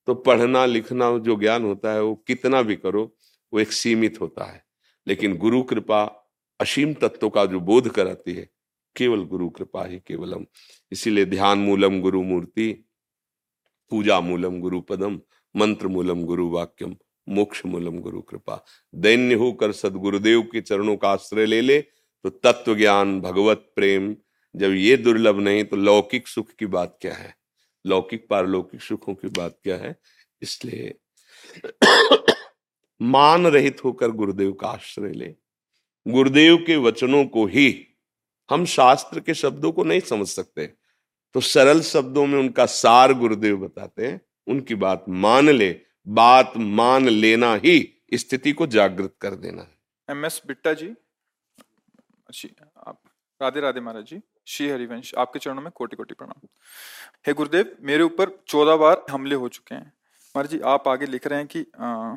तो 0.07 0.15
पढ़ना 0.15 0.65
लिखना 0.65 1.17
जो 1.17 1.35
ज्ञान 1.35 1.63
होता 1.63 1.93
है, 1.93 2.01
वो 2.01 2.15
कितना 2.15 2.61
भी 2.61 2.75
करो, 2.75 3.15
वो 3.53 3.59
एक 3.59 3.71
सीमित 3.71 4.21
होता 4.21 4.43
है। 4.43 4.65
लेकिन 5.07 5.37
गुरु 5.37 5.63
कृपा, 5.63 6.03
असीम 6.59 6.93
तत्व 6.93 7.29
का 7.29 7.45
जो 7.45 7.59
बोध 7.59 7.89
कराती 7.89 8.33
है, 8.33 8.49
केवल 8.95 9.23
गुरु 9.23 9.49
कृपा 9.49 9.85
ही 9.85 9.99
केवलम। 9.99 10.45
इसीलिए 10.91 11.25
ध्यान 11.25 11.59
मूलम 11.59 12.01
गुरु 12.01 12.23
मूर्ति, 12.23 12.85
पूजा 13.89 14.19
मूलम 14.19 14.59
गुरु 14.59 14.81
पदम, 14.81 15.21
मंत्र 15.55 15.87
मूलम 15.87 16.23
गुरु 16.23 16.49
वाक्यम, 16.49 16.95
मोक्ष 17.29 17.65
मूलम 17.65 17.99
गुरु 17.99 18.21
कृपा। 18.21 18.65
दैन्य 18.95 19.35
होकर 19.35 19.71
सदगुरुदेव 19.71 20.41
के 20.41 20.61
चरणों 20.61 20.97
का 20.97 21.09
आश्रय 21.09 21.45
ले 21.45 21.61
ले 21.61 21.81
तो 22.23 22.29
तत्व 22.29 22.75
ज्ञान 22.75 23.21
भगवत 23.21 23.71
प्रेम 23.75 24.17
जब 24.57 24.71
ये 24.71 24.97
दुर्लभ 24.97 25.39
नहीं 25.39 25.63
तो 25.63 25.75
लौकिक 25.75 26.27
सुख 26.27 26.51
की 26.51 26.65
बात 26.65 26.97
क्या 27.01 27.13
है? 27.13 27.35
लौकिक 27.85 28.27
पारलौकिक 28.27 28.81
सुखों 28.81 29.15
की 29.15 29.27
बात 29.27 29.59
क्या 29.63 29.77
है? 29.77 29.95
इसलिए 30.41 30.95
मान 33.01 33.47
रहित 33.47 33.83
होकर 33.83 34.11
गुरुदेव 34.11 34.51
का 34.53 34.67
आश्रय 34.67 35.11
ले। 35.11 35.35
गुरुदेव 36.07 36.57
के 36.57 36.75
वचनों 36.75 37.25
को 37.25 37.45
ही 37.45 37.87
हम 38.51 38.65
शास्त्र 38.65 39.19
के 39.19 39.33
शब्दों 39.33 39.71
को 39.71 39.83
नहीं 39.83 39.99
समझ 39.99 40.27
सकते। 40.27 40.73
तो 41.33 41.41
सरल 41.41 41.81
शब्दों 41.81 42.25
में 42.25 42.39
उनका 42.39 42.65
सार 42.65 43.13
गुरुदेव 43.13 43.57
बताते 43.57 44.07
हैं, 44.07 44.21
उनकी 44.47 44.75
बात 44.75 45.05
मान 45.09 45.49
ले, 45.49 45.81
बात 46.07 46.53
मान 46.57 47.09
लेना 47.09 47.55
ही 47.55 48.03
स्थिति 48.13 48.51
को 48.51 48.67
जागृत 48.67 49.15
कर 49.21 49.35
देना 49.35 49.61
है। 49.61 49.79
एम 50.09 50.25
एस 50.25 50.41
बिट्टा 50.47 50.73
जी 50.73 50.89
आप 52.87 53.01
राधे 53.41 53.59
राधे 53.59 53.79
महाराज 53.79 54.05
जी। 54.05 54.21
श्री 54.47 54.67
हरिवंश 54.69 55.13
आपके 55.17 55.39
चरणों 55.39 55.61
में 55.61 55.71
कोटि 55.75 55.95
कोटि 55.95 56.13
प्रणाम। 56.13 56.47
हे 57.27 57.33
गुरुदेव 57.33 57.75
मेरे 57.81 58.03
ऊपर 58.03 58.29
चौदह 58.47 58.75
बार 58.75 59.05
हमले 59.11 59.35
हो 59.35 59.47
चुके 59.49 59.75
हैं। 59.75 59.81
महाराज 60.35 60.51
जी 60.51 60.59
आप 60.65 60.87
आगे 60.87 61.05
लिख 61.05 61.27
रहे 61.27 61.39
हैं 61.39 61.47
कि 61.47 61.65
आ, 61.79 62.15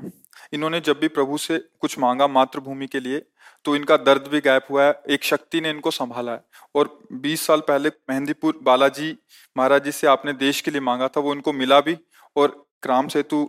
इन्होंने 0.53 0.81
जब 0.81 0.99
भी 1.01 1.09
प्रभु 1.09 1.39
से 1.39 1.59
कुछ 1.81 1.99
मांगा 1.99 2.27
मातृभूमि 2.29 2.87
के 2.87 3.01
लिए 3.01 3.23
तो 3.65 3.75
इनका 3.77 3.97
दर्द 3.99 4.27
भी 4.27 4.41
गायब 4.41 4.63
हुआ 4.71 4.85
है 4.85 5.03
एक 5.11 5.25
शक्ति 5.25 5.61
ने 5.61 5.71
इनको 5.71 5.91
संभाला 5.91 6.33
है। 6.33 6.45
और 6.75 6.99
20 7.23 7.47
साल 7.47 7.61
पहले 7.61 7.89
मेहंदीपुर 8.11 8.59
बालाजी 8.63 9.17
महाराज 9.57 9.85
जी 9.85 9.93
से 9.93 10.07
आपने 10.07 10.33
देश 10.33 10.61
के 10.61 10.71
लिए 10.71 10.81
मांगा 10.83 11.09
था 11.09 11.21
वो 11.21 11.35
इनको 11.35 11.53
मिला 11.53 11.81
भी 11.81 11.97
और 12.37 12.55
क्राम 12.83 13.09
सेतु 13.09 13.49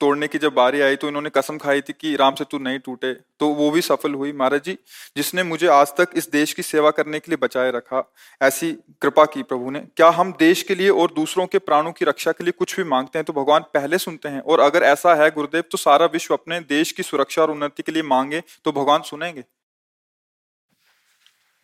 तोड़ने 0.00 0.26
की 0.28 0.38
जब 0.38 0.52
बारी 0.54 0.80
आई 0.80 0.96
तो 0.96 1.08
इन्होंने 1.08 1.30
कसम 1.30 1.56
खाई 1.58 1.80
थी 1.80 1.92
कि 1.92 2.14
राम 2.16 2.34
सेतु 2.34 2.58
नहीं 2.58 2.78
टूटे। 2.78 3.12
तो 3.40 3.46
वो 3.50 3.70
भी 3.70 3.80
सफल 3.82 4.14
हुई। 4.14 4.32
महाराज 4.32 4.62
जी, 4.62 4.76
जिसने 5.16 5.42
मुझे 5.42 5.66
आज 5.68 5.92
तक 5.96 6.10
इस 6.14 6.30
देश 6.30 6.52
की 6.52 6.62
सेवा 6.62 6.90
करने 6.90 7.18
के 7.20 7.30
लिए 7.30 7.38
बचाए 7.42 7.70
रखा, 7.70 8.02
ऐसी 8.40 8.72
कृपा 9.02 9.24
की 9.26 9.42
प्रभु 9.44 9.70
ने। 9.70 9.80
क्या 9.96 10.08
हम 10.10 10.32
देश 10.38 10.62
के 10.62 10.74
लिए 10.74 10.88
और 10.90 11.12
दूसरों 11.12 11.46
के 11.46 11.58
प्राणों 11.60 11.92
की 11.92 12.04
रक्षा 12.04 12.32
के 12.32 12.44
लिए 12.44 12.52
कुछ 12.52 12.76
भी 12.76 12.84
मांगते 12.86 13.18
हैं 13.18 13.24
तो 13.24 13.32
भगवान 13.32 13.64
पहले 13.74 13.98
सुनते 13.98 14.28
हैं? 14.28 14.40
और 14.40 14.60
अगर 14.60 14.82
ऐसा 14.84 15.14
है 15.14 15.30
गुरुदेव 15.30 15.62
तो 15.62 15.78
सारा 15.78 16.06
विश्व 16.08 16.34
अपने 16.34 16.60
देश 16.68 16.92
की 16.92 17.02
सुरक्षा 17.02 17.42
और 17.42 17.50
उन्नति 17.50 17.82
के 17.82 17.92
लिए 17.92 18.02
मांगे 18.04 18.42
तो 18.64 18.72
भगवान 18.72 19.02
सुनेंगे। 19.02 19.44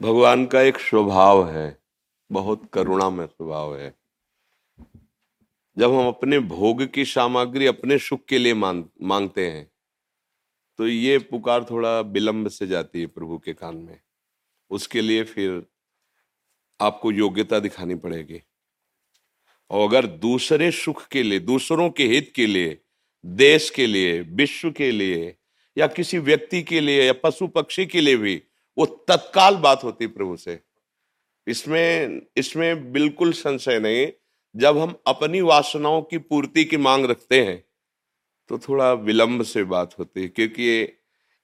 भगवान 0.01 0.47
का 0.47 0.61
एक 0.63 0.79
स्वभाव 0.81 1.49
है, 1.51 1.77
बहुत 2.31 2.63
करुणा 2.73 3.11
में 3.11 3.27
स्वभाव 3.27 3.77
है। 3.77 3.93
जब 5.79 5.95
हम 5.95 6.09
अपने 6.09 6.39
भोग 6.39 6.93
की 6.93 7.05
सामग्री 7.05 7.67
अपने 7.67 7.99
सुख 7.99 8.25
के 8.25 8.39
लिए 8.39 8.55
मांग 8.55 8.85
मांगते 9.03 9.51
हैं 9.51 9.71
तो 10.79 10.89
ये 10.89 11.19
पुकार 11.19 11.65
थोड़ा 11.65 12.01
विलंब 12.01 12.49
से 12.49 12.67
जाती 12.67 13.01
है 13.01 13.07
प्रभु 13.07 13.39
के 13.39 13.53
कान 13.53 13.77
में। 13.77 14.01
उसके 14.71 15.01
लिए 15.01 15.25
फिर 15.25 15.67
आपको 16.81 17.13
योग्यता 17.13 17.59
दिखानी 17.59 17.95
पड़ेगी। 17.95 18.43
और 19.71 19.89
अगर 19.89 20.07
दूसरे 20.07 20.71
सुख 20.71 21.09
के 21.09 21.23
लिए, 21.23 21.39
दूसरों 21.39 21.91
के 21.91 22.05
हित 22.05 22.33
के 22.37 22.47
लिए, 22.47 22.81
देश 23.27 23.71
के 23.71 23.87
लिए, 23.87 24.21
विश्व 24.21 24.71
के 24.71 24.91
लिए, 24.91 25.37
या 25.79 25.87
किसी 25.87 26.19
व्यक्ति 26.19 26.63
के 26.63 26.81
लिए, 26.81 27.05
या 27.05 27.13
पशु 27.13 27.47
पक्षी 27.47 27.87
के 27.87 28.01
लिए 28.01 28.17
भी, 28.17 28.43
वो 28.79 28.87
तत्काल 28.87 29.57
बात 29.57 29.85
होती 29.85 30.07
प्रभु 30.07 30.37
से। 30.37 30.61
इसमें 31.47 32.21
इसमें 32.37 32.93
बिल्कुल 32.93 33.33
संशय 33.33 33.79
नहीं 33.79 34.07
जब 34.55 34.79
हम 34.79 34.95
अपनी 35.07 35.40
वासनाओं 35.40 36.03
की 36.03 36.19
पूर्ति 36.19 36.64
की 36.64 36.77
मांग 36.77 37.05
रखते 37.05 37.40
हैं 37.43 37.62
तो 38.51 38.59
थोड़ा 38.59 38.93
विलंब 38.93 39.43
से 39.43 39.62
बात 39.64 39.95
होती 39.99 40.23
है, 40.23 40.29
क्योंकि 40.29 40.99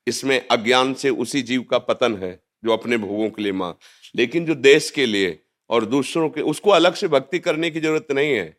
इसमें 0.07 0.41
अज्ञान 0.49 0.95
से 0.95 1.11
उसी 1.11 1.43
जीव 1.43 1.63
का 1.63 1.79
पतन 1.79 2.17
है, 2.17 2.33
जो 2.65 2.73
अपने 2.73 2.97
भोगों 2.97 3.29
के 3.31 3.43
लिए 3.43 3.53
मांग। 3.53 3.75
लेकिन 4.15 4.47
जो 4.47 4.55
देश 4.55 4.91
के 4.91 5.07
लिए 5.07 5.39
और 5.71 5.85
दूसरों 5.85 6.29
के, 6.29 6.41
उसको 6.41 6.71
अलग 6.71 6.95
से 6.95 7.09
भक्ति 7.09 7.39
करने 7.39 7.71
की 7.71 7.81
ज़रूरत 7.81 8.07
नहीं 8.11 8.33
है। 8.33 8.57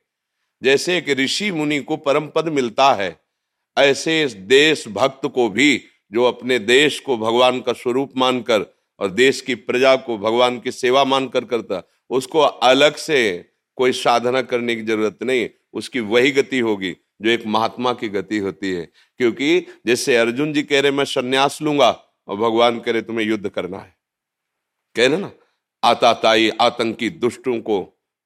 जैसे 0.61 0.97
एक 0.97 1.09
ऋषि 1.09 1.51
मुनि 1.51 1.79
को 1.79 1.97
परम 1.97 2.27
पद 2.27 2.49
मिलता 2.49 2.91
है, 2.93 3.19
ऐसे 3.77 4.23
इस 4.23 4.33
देश 4.33 4.87
भक्त 4.87 5.25
को 5.25 5.49
भी, 5.49 5.83
जो 6.11 6.23
अपने 6.23 6.59
देश 6.59 6.99
को 6.99 7.17
भगवान 7.17 7.59
का 7.61 7.73
स्वरूप 7.73 8.17
मानकर 8.17 8.65
और 8.99 9.09
देश 9.09 9.41
की 9.41 9.55
प्रजा 9.55 9.95
को 9.95 10.17
भगवान 10.17 10.59
की 10.59 10.71
सेवा 10.71 11.03
मानकर 11.03 11.45
करता, 11.45 11.83
उसको 12.09 12.39
अलग 12.39 12.95
से 12.95 13.50
कोई 13.81 13.91
साधना 13.91 14.41
करने 14.41 14.75
की 14.75 14.81
ज़रूरत 14.81 15.23
नहीं, 15.23 15.49
उसकी 15.73 15.99
वही 15.99 16.31
गति 16.31 16.59
होगी, 16.59 16.97
जो 17.21 17.29
एक 17.29 17.43
महात्मा 17.45 17.93
की 17.93 18.09
गति 18.09 18.37
होती 18.37 18.71
है। 18.71 18.91
क्योंकि 19.17 19.65
जैसे 19.85 20.17
अर्जुन 20.17 20.53
जी 20.53 20.63
कह 20.63 20.81
रहे, 20.81 20.91
मैं 20.91 21.05
संन्यास 21.05 21.61
लूँगा 21.61 22.03
और 22.27 22.35
भगवान 22.35 22.79
कह 22.79 22.91
रहे, 22.91 23.01
तुम्हें 23.01 23.25
युद्ध 23.25 23.49
करना 23.49 23.77
है। 23.77 23.95
कह 24.95 25.07
रहे 25.07 25.17
ना, 25.17 25.31
आताताई 25.83 26.49
आतंकी 26.49 27.09
दुष्टों 27.09 27.59
को 27.61 27.79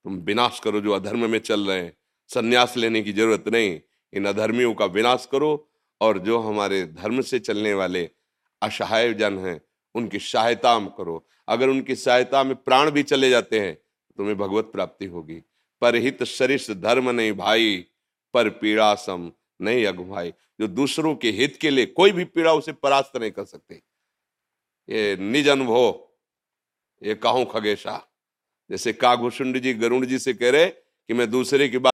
तुम 0.03 0.15
विनाश 0.15 0.59
करो, 0.63 0.81
जो 0.81 0.91
अधर्म 0.91 1.29
में 1.29 1.39
चल 1.39 1.59
रहे 1.59 1.81
हैं। 1.81 1.97
संन्यास 2.27 2.77
लेने 2.77 3.01
की 3.01 3.13
ज़रूरत 3.13 3.43
नहीं, 3.47 3.79
इन 4.13 4.25
अधर्मियों 4.25 4.73
का 4.73 4.85
विनाश 4.85 5.27
करो 5.31 5.69
और 6.01 6.17
जो 6.19 6.39
हमारे 6.39 6.83
धर्म 6.83 7.21
से 7.21 7.39
चलने 7.39 7.73
वाले 7.73 8.09
असहाय 8.61 9.13
जन 9.13 9.37
हैं, 9.37 9.61
उनकी 9.95 10.19
सहायता 10.19 10.79
करो। 10.79 11.27
अगर 11.47 11.69
उनकी 11.69 11.95
सहायता 11.95 12.43
में 12.43 12.55
प्राण 12.55 12.91
भी 12.91 13.03
चले 13.03 13.29
जाते 13.29 13.59
हैं 13.59 13.84
तुम्हें 14.17 14.37
भगवत 14.37 14.65
प्राप्ति 14.65 15.05
होगी। 15.05 15.41
पर 15.81 15.95
हित 15.95 16.23
सरिष 16.23 16.69
धर्म 16.71 17.09
नहीं 17.09 17.33
भाई, 17.33 17.85
पर 18.33 18.49
पीड़ा 18.49 18.93
सम 18.95 19.31
नहीं 19.61 19.85
अगुभाई 19.85 20.33
जो 20.59 20.67
दूसरों 20.67 21.15
के 21.15 21.31
हित 21.31 21.57
के 21.61 21.69
लिए 21.69 21.85
कोई 21.85 22.11
भी 22.11 22.23
पीड़ा, 22.25 22.53
उसे 22.53 22.71
परास्त 22.73 23.17
नहीं 23.17 23.31
कर 23.31 23.45
सकते। 23.45 23.81
ये 24.89 25.15
निज 25.17 25.47
अनुभव, 25.47 26.07
ये 27.01 27.15
कहूँ 27.15 27.45
खगेशा। 27.45 28.01
जैसे 28.69 28.93
काघुशुंड 28.93 29.59
जी 29.59 29.73
गरुण 29.73 30.05
जी 30.05 30.19
से 30.19 30.33
कह 30.33 30.49
रहे 30.51 30.65
कि 30.65 31.13
मैं 31.13 31.29
दूसरे 31.31 31.69
की 31.69 31.77
बात 31.77 31.93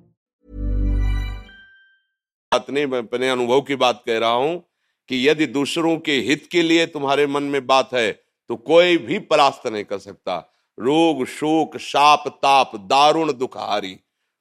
बात 2.51 2.69
नहीं 2.69 2.85
मैं 2.85 2.99
अपने 2.99 3.29
अनुभव 3.29 3.61
की 3.61 3.75
बात 3.75 4.01
कह 4.05 4.17
रहा 4.19 4.29
हूँ 4.29 4.57
कि 5.09 5.27
यदि 5.27 5.45
दूसरों 5.47 5.97
के 5.97 6.13
हित 6.19 6.47
के 6.51 6.61
लिए 6.61 6.85
तुम्हारे 6.85 7.27
मन 7.27 7.43
में 7.43 7.65
बात 7.67 7.93
है 7.93 8.11
तो 8.49 8.55
कोई 8.55 8.97
भी 8.97 9.19
परास्त 9.19 9.67
नहीं 9.67 9.83
कर 9.83 9.99
सकता। 9.99 10.35
रोग, 10.77 11.25
शोक, 11.25 11.77
शाप, 11.77 12.27
ताप, 12.43 12.75
दारुण 12.85 13.31
दुखहारी। 13.33 13.95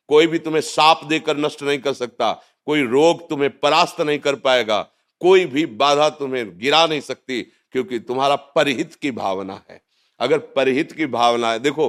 कोई 0.09 0.27
भी 0.27 0.39
तुम्हें 0.39 0.61
साप 0.61 1.05
देकर 1.05 1.37
नष्ट 1.37 1.63
नहीं 1.63 1.79
कर 1.79 1.93
सकता, 1.93 2.33
कोई 2.67 2.83
रोग 2.83 3.29
तुम्हें 3.29 3.51
परास्त 3.59 4.01
नहीं 4.01 4.19
कर 4.19 4.35
पाएगा, 4.37 4.81
कोई 5.21 5.45
भी 5.47 5.65
बाधा 5.67 6.09
तुम्हें 6.11 6.59
गिरा 6.59 6.85
नहीं 6.87 7.01
सकती, 7.01 7.43
क्योंकि 7.43 7.99
तुम्हारा 8.01 8.37
परहित 8.57 8.95
की 8.95 9.11
भावना 9.11 9.61
है। 9.71 9.81
अगर 10.21 10.39
परहित 10.57 10.93
की 10.93 11.07
भावना 11.09 11.53
है, 11.53 11.59
देखो, 11.59 11.89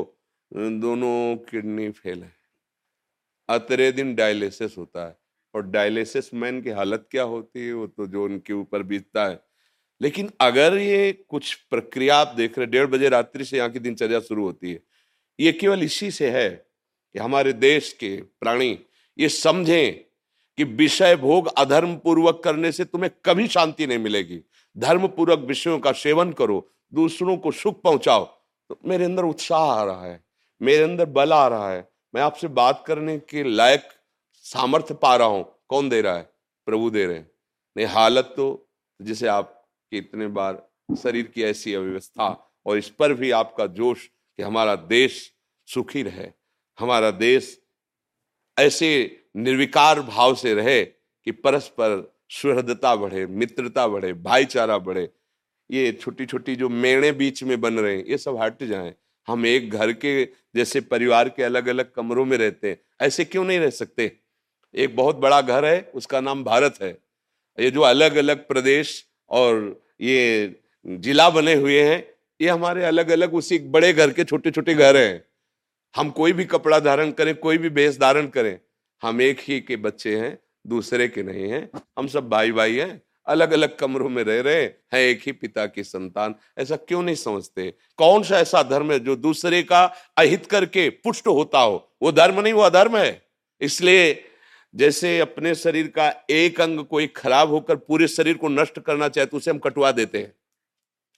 दोनों 0.52 1.36
किडनी 1.50 1.90
फेल 1.92 2.22
है। 2.24 2.34
अतरे 3.50 3.92
दिन 3.92 4.14
डायलिसिस 4.16 4.78
होता 4.78 5.08
है। 5.08 5.20
और 5.54 5.62
डायलिसिस 5.64 6.34
मैन 6.34 6.62
की 6.62 6.70
हालत 6.70 7.08
क्या 7.12 7.24
होती 7.24 7.66
है, 7.68 7.74
वो 7.74 7.88
तो 7.88 8.08
जो 8.08 8.24
उनके 8.24 8.54
ऊपर 8.54 8.84
बीतता 8.84 9.26
है। 9.26 9.40
लेकिन 10.02 10.30
अगर 10.42 10.78
ये 10.78 11.12
कुछ 11.30 11.54
प्रक्रिया 11.70 12.18
आप 12.18 12.34
देख 12.38 12.58
रहे 12.58 12.68
डेढ़ 12.68 12.88
बजे 12.88 13.10
रात्रि 13.10 13.46
से 13.46 13.58
यहाँ 13.58 13.70
की 13.70 13.80
दिनचर्या 13.80 14.20
शुरू 14.20 14.44
होती 14.44 14.72
है, 14.72 14.80
ये 15.40 15.52
केवल 15.52 15.84
इसी 15.84 16.12
से 16.12 16.30
है 16.30 16.50
कि 16.50 17.20
हमारे 17.20 17.54
देश 17.54 17.92
के 17.94 18.16
प्राणी 18.40 18.78
ये 19.18 19.30
समझें 19.30 19.94
कि 20.58 20.64
विषय 20.64 21.16
भोग 21.16 21.48
अधर्म 21.58 21.96
पूर्वक 21.96 22.42
करने 22.44 22.72
से 22.72 22.86
तुम्हें 22.86 23.12
कभी 23.26 23.48
शांति 23.48 23.88
नहीं 23.88 23.98
मिलेगी। 23.98 24.40
धर्म 24.76 25.08
पूर्वक 25.08 25.40
विषयों 25.40 25.78
का 25.80 25.92
सेवन 25.92 26.32
करो, 26.32 26.68
दूसरों 26.94 27.38
को 27.38 27.52
सुख 27.52 27.82
पहुंचाओ। 27.82 28.26
तो 28.70 28.80
मेरे 28.86 29.06
अंदर 29.06 29.24
उत्साह 29.24 29.72
आ 29.72 29.84
रहा 29.84 30.06
है, 30.06 30.24
मेरे 30.62 30.84
अंदर 30.84 31.06
बल 31.08 31.34
आ 31.34 31.48
रहा 31.48 31.72
है। 31.72 31.88
मैं 32.14 32.22
आपसे 32.22 32.48
बात 32.50 32.84
करने 32.88 33.18
के 33.20 33.44
लायक 33.46 33.88
सामर्थ्य 34.44 34.94
पा 34.94 35.16
रहा 35.16 35.28
हूँ। 35.28 35.46
कौन 35.68 35.90
दे 35.90 36.02
रहा 36.02 36.18
है? 36.18 36.30
प्रभु 36.68 36.90
दे 36.90 37.06
रहे 37.06 37.18
हैं। 37.18 37.32
नहीं, 37.78 37.88
हालत 37.88 38.34
तो 38.38 38.70
जिसे 39.02 39.28
आप 39.28 39.70
इतने 39.92 40.28
बार 40.28 40.68
शरीर 41.04 41.28
की 41.28 41.44
ऐसी 41.44 41.74
अव्यवस्था 41.74 42.54
और 42.66 42.78
इस 42.78 42.90
पर 42.90 43.14
भी 43.14 43.32
आपका 43.32 43.66
जोश 43.66 44.06
कि 44.06 44.44
हमारा 44.44 44.76
देश 44.76 45.34
सुखी 45.68 46.04
रहे, 46.04 46.28
हमारा 46.80 47.12
देश 47.12 47.60
ऐसे 48.58 48.90
निर्विकार 49.36 50.02
भाव 50.02 50.36
से 50.36 50.54
रहे 50.54 50.84
कि 50.86 51.32
परस्पर 51.32 52.14
सुहृदता 52.30 52.96
बढ़े, 52.96 53.26
मित्रता 53.26 53.88
बढ़े, 53.88 54.14
भाईचारा 54.14 54.78
बढ़े। 54.78 55.10
ये 55.72 55.92
छोटी 55.92 56.26
छोटी 56.26 56.56
जो 56.56 56.70
मेणे 56.70 57.12
बीच 57.12 57.44
में 57.44 57.60
बन 57.62 57.80
रहे 57.80 57.98
हैं, 57.98 58.06
ये 58.06 58.18
सब 58.18 58.42
हट 58.42 58.64
जाएँ। 58.64 58.94
हम 59.28 59.46
एक 59.46 59.70
घर 59.72 59.94
के 59.94 60.26
जैसे 60.56 60.82
परिवार 60.82 61.30
के 61.30 61.44
अलग 61.44 61.68
अलग 61.68 61.92
कमरों 61.92 62.26
में 62.26 62.38
रहते 62.38 62.70
हैं, 62.70 62.78
ऐसे 63.02 63.26
क्यों 63.26 63.44
नहीं 63.44 63.60
रह 63.60 63.70
सकते? 63.70 64.21
एक 64.76 64.96
बहुत 64.96 65.16
बड़ा 65.16 65.42
घर 65.42 65.66
है, 65.66 65.92
उसका 65.96 66.22
नाम 66.22 66.44
भारत 66.44 66.76
है। 66.82 66.98
ये 67.58 67.72
जो 67.72 67.82
अलग 67.82 68.16
अलग 68.16 68.48
प्रदेश 68.48 69.06
और 69.30 69.82
ये 70.02 70.56
जिला 70.86 71.30
बने 71.30 71.54
हुए 71.54 71.82
हैं, 71.82 72.08
ये 72.42 72.50
हमारे 72.50 72.84
अलग 72.84 73.10
अलग 73.10 73.34
उसी 73.34 73.60
बड़े 73.60 73.94
घर 73.94 74.12
के 74.12 74.24
छोटे 74.24 74.52
छोटे 74.52 74.74
घर 74.74 74.98
हैं। 74.98 75.24
हम 75.96 76.10
कोई 76.10 76.34
भी 76.34 76.46
कपड़ा 76.46 76.80
धारण 76.80 77.12
करें, 77.12 77.36
कोई 77.36 77.58
भी 77.58 77.70
बेस 77.70 78.00
धारण 78.00 78.28
करें, 78.28 78.60
हम 79.02 79.22
एक 79.22 79.40
ही 79.42 79.60
के 79.60 79.76
बच्चे 79.76 80.16
हैं, 80.18 80.38
दूसरे 80.68 81.08
के 81.08 81.24
नहीं 81.24 81.50
हैं। 81.50 81.70
हम 82.00 82.08
सब 82.08 82.30
भाई 82.30 82.52
भाई 82.52 82.76
हैं 82.76 83.02
अलग 83.28 83.52
अलग 83.52 83.76
कमरों 83.78 84.10
में 84.10 84.24
रह 84.24 84.42
रहे 84.42 84.64
हैं 84.64 85.00
एक 85.00 85.22
ही 85.26 85.32
पिता 85.32 85.66
की 85.66 85.84
संतान। 85.84 86.36
ऐसा 86.58 86.76
क्यों 86.76 87.02
नहीं 87.04 87.16
समझते? 87.16 87.74
कौन 87.98 88.24
सा 88.24 88.40
ऐसा 88.40 88.64
धर्म 88.64 88.92
है 88.92 89.00
जो 89.00 89.16
दूसरे 89.16 89.62
का 89.64 89.84
अहित 90.18 90.46
करके 90.46 90.90
पुष्ट 90.90 91.28
होता 91.28 91.60
हो? 91.60 91.96
वो 92.02 92.12
धर्म 92.12 92.40
नहीं, 92.40 92.54
वो 92.54 92.62
अधर्म 92.62 92.98
है। 92.98 93.22
इसलिए 93.62 94.31
जैसे 94.74 95.20
अपने 95.20 95.54
शरीर 95.56 95.88
का 95.88 96.14
एक 96.30 96.62
अंग 96.62 96.80
कोई 96.80 97.08
खराब 97.08 97.50
होकर 97.50 97.76
पूरे 97.76 98.08
शरीर 98.08 98.38
को 98.38 98.50
नष्ट 98.50 98.80
करना 98.80 99.08
चाहे 99.08 99.26
तो 99.26 99.38
उसे 99.38 99.52
हम 99.52 99.58
कटवा 99.58 99.92
देते 99.92 100.18
हैं। 100.18 100.34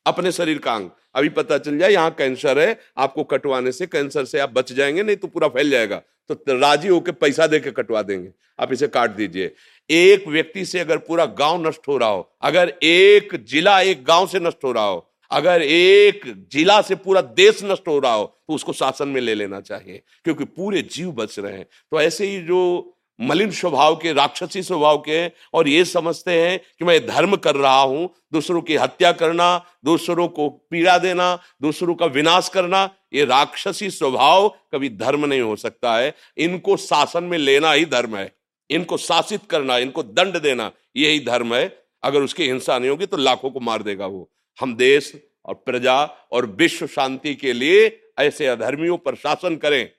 अपने 0.06 0.32
शरीर 0.32 0.58
का 0.58 0.74
अंग। 0.76 0.89
अभी 1.16 1.30
पता 1.30 1.58
चल 1.58 1.78
जाए 1.78 1.92
यहाँ 1.92 2.12
कैंसर 2.12 2.60
है, 2.60 2.80
आपको 2.98 3.24
कटवाने 3.24 3.72
से 3.72 3.88
कैंसर 3.88 4.26
से 4.26 4.39
आप 4.39 4.54
बच 4.54 4.72
जाएँगे, 4.74 5.04
नहीं 5.04 5.16
तो 5.16 5.28
पूरा 5.28 5.48
फैल 5.48 5.70
जाएगा। 5.70 6.02
तो 6.30 6.34
राज़ी 6.50 6.88
होकर 6.88 7.12
पैसा 7.12 7.48
दे 7.48 7.60
के 7.60 7.72
कटवा 7.72 8.02
देंगे। 8.02 8.30
आप 8.60 8.74
इसे 8.74 8.88
काट 8.88 9.12
दीजिए। 9.12 9.54
एक 9.89 10.28
व्यक्ति 10.28 10.66
से 10.66 10.80
अगर 10.80 10.98
पूरा 10.98 11.26
गाँव 11.26 11.68
नष्ट 11.68 11.88
हो 11.88 11.98
रहा 11.98 12.10
हो, 12.10 12.30
अगर 12.42 12.74
एक 12.84 13.36
जिला 13.44 13.80
एक 13.82 14.04
गाँव 14.06 14.28
से 14.28 14.39
नष्ट 14.39 14.63
हो 14.63 14.72
रहा 14.72 14.84
हो, 14.84 15.10
अगर 15.32 15.62
एक 15.62 16.22
जिला 16.52 16.82
से 16.82 16.96
पूरा 16.96 17.22
देश 17.22 17.63
नष्ट 17.63 17.88
हो 17.88 17.98
रहा 18.00 18.13
हो 18.13 18.26
तो 18.48 18.54
उसको 18.54 18.74
शासन 18.74 19.08
में 19.08 19.22
ले 19.22 19.36
लेना 19.36 19.60
चाहिए, 19.62 20.02
क्योंकि 20.24 20.44
पूरे 20.46 20.82
जीव 20.84 21.12
बच 21.12 21.38
रहे 21.39 21.54
हैं। 21.54 21.66
तो 21.92 22.02
ऐसे 22.02 22.28
ही 22.28 22.42
जो 22.42 22.89
मलिन 23.19 23.52
स्वभाव 23.52 23.95
के, 23.95 24.13
राक्षसी 24.13 24.62
स्वभाव 24.63 24.97
के 24.97 25.17
हैं 25.19 25.32
और 25.54 25.67
ये 25.67 25.84
समझते 25.86 26.41
हैं 26.41 26.60
कि 26.80 26.86
मैं 26.86 27.06
धर्म 27.08 27.36
कर 27.36 27.56
रहा 27.56 27.82
हूँ, 27.82 28.10
दूसरों 28.34 28.62
की 28.62 28.76
हत्या 28.76 29.12
करना, 29.12 29.65
दूसरों 29.86 30.28
को 30.28 30.49
पीड़ा 30.49 30.97
देना, 30.97 31.38
दूसरों 31.62 31.95
का 31.95 32.06
विनाश 32.06 32.49
करना, 32.49 32.89
ये 33.13 33.26
राक्षसी 33.26 33.89
स्वभाव 33.89 34.47
कभी 34.73 34.89
धर्म 34.89 35.26
नहीं 35.26 35.41
हो 35.41 35.56
सकता 35.56 35.95
है। 35.97 36.13
इनको 36.38 36.78
शासन 36.78 37.23
में 37.23 37.38
लेना 37.38 37.71
ही 37.71 37.86
धर्म 37.86 38.15
है। 38.17 38.32
इनको 38.69 38.97
शासित 38.97 39.41
करना, 39.49 39.78
इनको 39.78 40.04
दंड 40.04 40.38
देना 40.38 40.71
यही 40.95 41.19
धर्म 41.19 41.56
है। 41.56 41.65
अगर 42.04 42.21
उसकी 42.21 42.45
हिंसा 42.45 42.78
नहीं 42.80 42.89
होगी 42.89 43.06
तो 43.06 43.17
लाखों 43.17 43.49
को 43.52 43.60
मार 43.60 43.84
देगा 43.84 44.06
वो। 44.06 44.30
हम 44.60 44.76
देश 44.76 45.13
और 45.45 45.54
प्रजा 45.56 46.04
और 46.32 46.45
विश्व 46.45 46.88
शांति 46.88 47.36
के 47.36 47.54
लिए 47.54 47.86
ऐसे 48.19 48.47
अधर्मियों 48.47 48.97
पर 48.97 49.15
शासन 49.15 49.56
करें, 49.56 49.89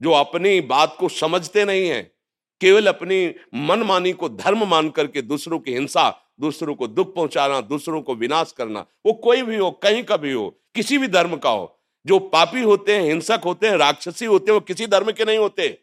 जो 0.00 0.12
अपनी 0.12 0.60
बात 0.60 0.96
को 1.00 1.08
समझते 1.08 1.64
नहीं 1.64 1.88
है। 1.88 2.19
केवल 2.60 2.86
अपनी 2.86 3.34
मनमानी 3.54 4.12
को 4.12 4.28
धर्म 4.28 4.66
मान 4.66 4.90
करके 4.90 5.22
दूसरों 5.22 5.58
की 5.58 5.72
हिंसा, 5.72 6.32
दूसरों 6.40 6.74
को 6.74 6.86
दुख 6.88 7.14
पहुंचाना, 7.14 7.60
दूसरों 7.60 8.02
को 8.02 8.14
विनाश 8.14 8.52
करना, 8.52 8.86
वो 9.06 9.12
कोई 9.12 9.42
भी 9.42 9.56
हो, 9.56 9.70
कहीं 9.70 10.04
का 10.04 10.16
भी 10.16 10.32
हो, 10.32 10.60
किसी 10.74 10.98
भी 10.98 11.08
धर्म 11.08 11.36
का 11.36 11.50
हो, 11.50 11.80
जो 12.06 12.18
पापी 12.18 12.62
होते 12.62 12.94
हैं, 12.94 13.02
हिंसक 13.02 13.40
होते 13.44 13.66
हैं, 13.66 13.76
राक्षसी 13.76 14.24
होते 14.24 14.52
हैं, 14.52 14.54
वो 14.54 14.60
किसी 14.60 14.86
धर्म 14.86 15.12
के 15.12 15.24
नहीं 15.24 15.38
होते। 15.38 15.78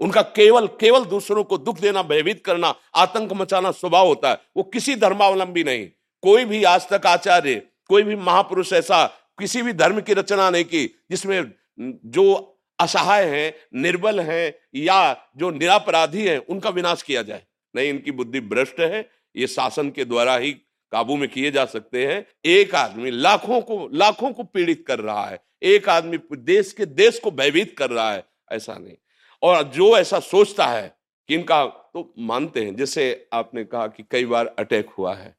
उनका 0.00 0.22
केवल 0.22 0.66
केवल 0.66 1.04
दूसरों 1.04 1.44
को 1.44 1.58
दुख 1.58 1.80
देना, 1.80 2.02
भयभीत 2.02 2.44
करना, 2.44 2.74
आतंक 2.96 3.32
मचाना 3.32 3.70
स्वभाव 3.70 4.06
होता 4.06 4.30
है, 4.30 4.40
वो 4.56 4.62
किसी 4.62 4.96
धर्मावलंबी 4.96 5.64
नहीं। 5.64 5.86
कोई 6.22 6.44
भी 6.44 6.64
आज 6.64 6.88
तक 6.88 7.06
आचार्य, 7.06 7.62
कोई 7.88 8.02
भी 8.02 8.16
महापुरुष 8.16 8.72
ऐसा 8.72 9.06
किसी 9.38 9.62
भी 9.62 9.72
धर्म 9.72 10.00
की 10.00 10.14
रचना 10.14 10.50
नहीं 10.50 10.64
की, 10.64 10.86
जिसमें 11.10 11.52
जो 11.80 12.48
असहाय 12.80 13.24
हैं, 13.24 13.80
निर्बल 13.80 14.20
हैं, 14.20 14.54
या 14.74 15.30
जो 15.36 15.50
निरापराधी 15.50 16.28
हैं, 16.28 16.38
उनका 16.38 16.70
विनाश 16.70 17.02
किया 17.02 17.22
जाए। 17.22 17.46
नहीं, 17.76 17.90
इनकी 17.90 18.10
बुद्धि 18.10 18.40
भ्रष्ट 18.40 18.80
है। 18.80 19.10
ये 19.36 19.46
शासन 19.46 19.90
के 19.90 20.04
द्वारा 20.04 20.36
ही 20.36 20.52
काबू 20.92 21.16
में 21.16 21.28
किए 21.28 21.50
जा 21.50 21.64
सकते 21.64 22.06
हैं। 22.06 22.26
एक 22.44 22.74
आदमी 22.74 23.10
लाखों 23.10 23.60
को 23.60 23.88
लाखों 23.92 24.32
को 24.32 24.44
पीड़ित 24.44 24.84
कर 24.86 24.98
रहा 24.98 25.26
है। 25.26 25.44
एक 25.62 25.88
आदमी 25.88 26.18
देश 26.32 26.72
के, 26.72 26.86
देश 26.86 27.18
को 27.18 27.30
भयभीत 27.30 27.78
कर 27.78 27.90
रहा 27.90 28.12
है। 28.12 28.24
ऐसा 28.52 28.74
नहीं। 28.74 28.96
और 29.42 29.62
जो 29.62 29.98
ऐसा 29.98 30.20
सोचता 30.20 30.66
है 30.66 30.96
कि 31.28 31.34
इनका 31.34 31.66
तो 31.66 32.14
मानते 32.18 32.64
हैं। 32.64 32.76
जैसे 32.76 33.28
आपने 33.32 33.64
कहा 33.64 33.86
कि 33.86 34.04
कई 34.10 34.24
बार 34.24 34.46
अटैक 34.46 34.90
हुआ 34.90 35.14
है। 35.14 35.36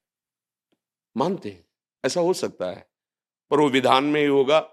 मानते 1.17 1.49
हैं। 1.49 1.65
ऐसा 2.05 2.21
हो 2.21 2.33
सकता 2.33 2.65
है। 2.65 2.87
पर 3.51 3.59
वो 3.59 3.69
विधान 3.69 4.03
में 4.03 4.21
ही 4.21 4.27
होगा। 4.27 4.69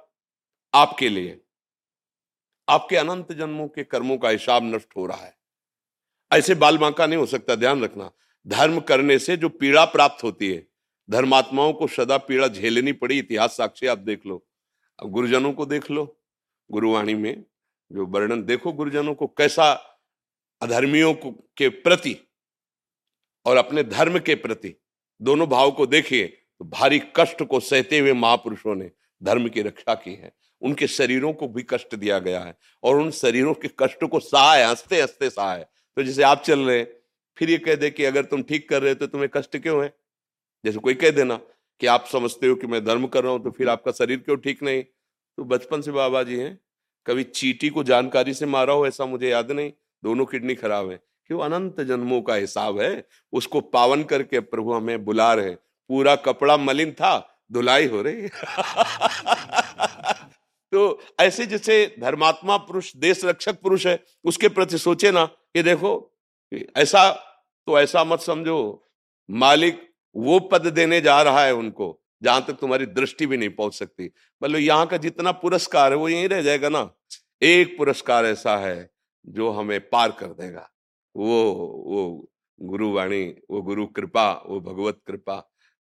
आपके 0.74 1.08
लिए। 1.08 1.40
आपके 2.70 2.96
अनंत 2.96 3.32
जन्मों 3.32 3.66
के 3.68 3.84
कर्मों 3.84 4.16
का 4.18 4.28
हिसाब 4.28 4.64
नष्ट 4.64 4.96
हो 4.96 5.06
रहा 5.06 5.24
है। 5.24 5.36
ऐसे 6.30 6.54
बाल 6.54 6.78
बांका 6.78 7.06
नहीं 7.06 7.18
हो 7.18 7.26
सकता, 7.26 7.54
ध्यान 7.54 7.82
रखना। 7.84 8.10
धर्म 8.46 8.80
करने 8.80 9.18
से 9.18 9.36
जो 9.36 9.48
पीड़ा 9.48 9.84
प्राप्त 9.84 10.24
होती 10.24 10.50
है, 10.52 10.66
धर्मात्माओं 11.08 11.72
को 11.72 11.86
सदा 11.86 12.16
पीड़ा 12.18 12.48
झेलनी 12.48 12.92
पड़ी, 12.92 13.18
इतिहास 13.18 13.56
साक्षी 13.56 13.86
आप 13.86 13.98
देख 13.98 14.26
लो। 14.26 14.44
अब 14.98 15.10
गुरुजनों 15.10 15.52
को 15.52 15.66
देख 15.66 15.90
लो, 15.90 16.04
गुरुवाणी 16.70 17.14
में 17.14 17.44
जो 17.90 18.06
वर्णन, 18.06 18.42
देखो 18.42 18.72
गुरुजनों 18.72 19.14
को 19.14 19.26
कैसा 19.26 19.72
अधर्मियों 20.60 21.14
को, 21.14 21.30
के 21.56 21.68
प्रति 21.68 22.16
और 23.46 23.56
अपने 23.56 23.82
धर्म 23.82 24.18
के 24.18 24.34
प्रति, 24.34 24.74
दोनों 25.20 25.48
भाव 25.48 25.70
को 25.70 25.86
देखिए 25.86 26.26
तो 26.26 26.64
भारी 26.64 26.98
कष्ट 27.16 27.42
को 27.42 27.60
सहते 27.60 27.98
हुए 27.98 28.12
महापुरुषों 28.12 28.74
ने 28.74 28.90
धर्म 29.22 29.48
की 29.48 29.62
रक्षा 29.62 29.94
की 29.94 30.14
है। 30.14 30.32
उनके 30.62 30.86
शरीरों 30.86 31.32
को 31.32 31.48
भी 31.48 31.66
कष्ट 31.70 31.94
दिया 31.94 32.18
गया 32.18 32.40
है 32.40 32.56
और 32.82 32.96
उन 32.96 33.10
शरीरों 33.10 33.54
के 33.54 33.70
कष्ट 33.78 34.04
को 34.04 34.20
सहा 34.20 34.54
है 34.54 34.68
हँसते 34.68 35.00
हँसते 35.00 35.30
सहा 35.30 35.54
है 35.54 35.70
तो 35.96 36.02
जैसे 36.02 36.22
आप 36.22 36.42
चल 36.42 36.60
रहे 36.60 36.86
फिर 37.36 37.50
ये 37.50 37.58
कह 37.58 37.74
दे 37.74 37.90
कि 37.90 38.04
अगर 38.04 38.24
तुम 38.24 38.42
ठीक 38.42 38.68
कर 38.68 38.82
रहे 38.82 38.90
हो 38.90 38.94
तो 38.94 39.06
तुम्हें 39.06 39.30
कष्ट 39.34 39.56
क्यों 39.56 39.84
है? 39.84 39.94
जैसे 40.64 40.78
कोई 40.78 40.94
कह 40.94 41.10
देना 41.10 41.40
कि 41.80 41.86
आप 41.86 42.06
समझते 42.12 42.46
हो 42.46 42.54
कि 42.54 42.66
मैं 42.66 42.84
धर्म 42.84 43.06
कर 43.06 43.24
रहा 43.24 43.32
हूँ 43.32 43.44
तो 43.44 43.50
फिर 43.50 43.68
आपका 43.68 43.92
शरीर 43.92 44.18
क्यों 44.18 44.36
ठीक 44.36 44.62
नहीं? 44.62 44.84
तो 45.38 45.44
बचपन 45.44 45.80
से 45.80 45.92
बाबा 45.92 46.22
जी 46.22 46.38
हैं, 46.38 46.58
कभी 47.06 47.24
चीटी 47.24 47.68
को 47.68 47.84
जानकारी 47.84 48.34
से 48.34 48.46
मारा 48.46 48.72
हो 48.72 48.86
ऐसा 48.86 49.06
मुझे 49.06 49.30
याद 49.30 49.50
नहीं, 49.50 49.72
दोनों 50.04 50.26
किडनी 50.26 50.54
खराब 50.54 50.90
है। 50.90 51.00
क्यों? 51.26 51.40
अनंत 51.40 51.80
जन्मों 51.80 52.22
का 52.22 52.34
हिसाब 52.34 52.80
है, 52.80 53.04
उसको 53.32 53.60
पावन 53.60 54.04
करके 54.04 54.40
प्रभु 54.40 54.72
हमें 54.72 55.04
बुला 55.04 55.34
रहे 55.34 55.54
पूरा 55.90 56.16
कपड़ा 56.16 56.56
मलिन 56.56 56.92
था, 56.92 57.40
धुलाई 57.52 57.86
हो 57.86 58.02
रही 58.02 58.22
तो 60.72 61.00
ऐसे 61.20 61.46
जैसे 61.46 61.84
धर्मात्मा 62.00 62.56
पुरुष 62.56 62.94
देश 62.96 63.24
रक्षक 63.24 63.60
पुरुष 63.62 63.86
है, 63.86 63.98
उसके 64.24 64.48
प्रति 64.48 64.78
सोचे 64.78 65.10
ना 65.10 65.24
कि 65.24 65.62
देखो 65.62 65.92
ऐसा 66.52 67.10
तो 67.68 67.78
ऐसा 67.78 68.04
मत 68.04 68.20
समझो, 68.20 68.86
मालिक 69.28 69.88
वो 70.14 70.38
पद 70.42 70.66
देने 70.66 71.00
जा 71.00 71.20
रहा 71.22 71.44
है 71.44 71.54
उनको, 71.54 72.00
जहाँ 72.22 72.44
तक 72.46 72.54
तुम्हारी 72.54 72.86
दृष्टि 72.86 73.26
भी 73.26 73.36
नहीं 73.36 73.50
पहुँच 73.50 73.74
सकती। 73.74 74.10
मतलब 74.42 74.58
यहाँ 74.58 74.86
का 74.86 74.96
जितना 74.96 75.32
पुरस्कार 75.34 75.92
है, 75.92 75.98
वो 75.98 76.08
यहीं 76.08 76.28
रह 76.28 76.42
जाएगा 76.42 76.68
ना? 76.68 76.88
एक 77.42 77.76
पुरस्कार 77.78 78.26
ऐसा 78.26 78.56
है, 78.56 78.90
जो 79.24 79.50
हमें 79.50 79.80
पार 79.90 80.10
कर 80.10 80.26
देगा। 80.34 80.68
वो 81.14 81.42
वो 81.86 82.28
गुरुवाणी, 82.58 83.24
वो 83.50 83.62
गुरु 83.62 83.86
कृपा, 83.86 84.30
वो 84.46 84.60
भगवत 84.60 85.00
कृपा 85.06 85.38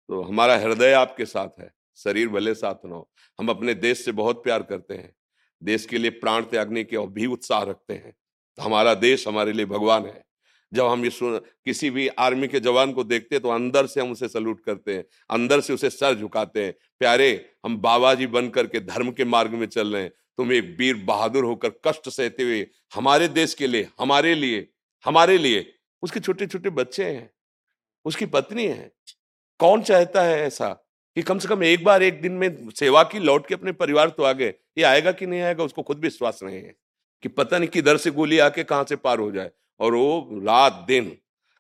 तो 0.09 0.21
हमारा 0.21 0.55
हृदय 0.57 0.93
आपके 0.93 1.25
साथ 1.25 1.59
है। 1.59 1.71
शरीर 1.97 2.27
भले 2.27 2.53
साथ 2.53 2.85
न 2.85 2.91
हो, 2.91 3.09
हम 3.39 3.49
अपने 3.49 3.73
देश 3.73 4.05
से 4.05 4.11
बहुत 4.13 4.43
प्यार 4.43 4.63
करते 4.63 4.93
हैं। 4.93 5.13
देश 5.61 5.85
के 5.85 5.97
लिए 5.97 6.11
प्राण 6.11 6.43
त्यागने 6.43 6.83
के 6.83 7.05
भी 7.07 7.25
उत्साह 7.25 7.63
रखते 7.63 7.93
हैं। 7.93 8.11
तो 8.57 8.63
हमारा 8.63 8.93
देश 8.93 9.27
हमारे 9.27 9.53
लिए 9.53 9.65
भगवान 9.65 10.05
है। 10.05 10.23
जब 10.71 10.85
हम 10.85 11.03
ये 11.03 11.09
सुन, 11.09 11.37
किसी 11.37 11.89
भी 11.89 12.07
आर्मी 12.07 12.47
के 12.47 12.59
जवान 12.59 12.91
को 12.93 13.03
देखते 13.03 13.35
हैं 13.35 13.41
तो 13.43 13.49
अंदर 13.49 13.87
से 13.87 14.01
हम 14.01 14.11
उसे 14.11 14.27
सल्यूट 14.27 14.63
करते 14.63 14.95
हैं, 14.95 15.03
अंदर 15.29 15.61
से 15.61 15.73
उसे 15.73 15.89
सर 15.89 16.15
झुकाते 16.15 16.65
हैं। 16.65 16.73
प्यारे, 16.99 17.49
हम 17.65 17.77
बाबा 17.77 18.13
जी 18.13 18.27
बन 18.27 18.49
करके 18.49 18.79
धर्म 18.79 19.11
के 19.11 19.25
मार्ग 19.25 19.51
में 19.51 19.65
चल 19.67 19.93
रहे 19.93 20.03
हैं। 20.03 20.11
तुम 20.37 20.51
एक 20.53 20.75
वीर 20.79 20.95
बहादुर 20.95 21.45
होकर 21.45 21.69
कष्ट 21.85 22.09
सहते 22.09 22.43
हुए 22.43 22.65
हमारे 22.93 23.27
देश 23.27 23.53
के 23.53 23.67
लिए, 23.67 23.87
हमारे 23.99 24.35
लिए 24.35 24.67
हमारे 25.05 25.37
लिए, 25.37 25.65
उसके 26.03 26.19
छोटे 26.19 26.47
छोटे 26.47 26.69
बच्चे 26.69 27.05
हैं, 27.05 27.29
उसकी 28.05 28.25
पत्नी 28.25 28.65
है। 28.65 28.91
कौन 29.59 29.81
चाहता 29.81 30.21
है 30.21 30.39
ऐसा? 30.41 30.69
कि 31.19 31.23
कम 31.23 31.39
से 31.39 31.47
कम 31.47 31.63
एक 31.63 31.83
बार 31.83 32.03
एक 32.03 32.21
दिन 32.21 32.31
में 32.31 32.69
सेवा 32.69 33.01
की 33.03 33.19
लौट 33.19 33.47
के 33.47 33.53
अपने 33.53 33.71
परिवार 33.71 34.09
तो 34.09 34.23
आ 34.23 34.31
गए। 34.31 34.53
ये 34.77 34.83
आएगा 34.83 35.11
कि 35.11 35.25
नहीं 35.25 35.41
आएगा, 35.41 35.63
उसको 35.63 35.81
खुद 35.81 35.99
विश्वास 35.99 36.39
नहीं 36.43 36.55
है 36.55 36.75
कि 37.23 37.29
पता 37.29 37.57
नहीं 37.57 37.69
किधर 37.69 37.97
से 37.97 38.11
गोली 38.11 38.37
आके 38.39 38.63
कहाँ 38.63 38.85
से 38.89 38.95
पार 38.95 39.19
हो 39.19 39.31
जाए। 39.31 39.51
और 39.79 39.95
वो 39.95 40.39
रात 40.43 40.85
दिन 40.87 41.09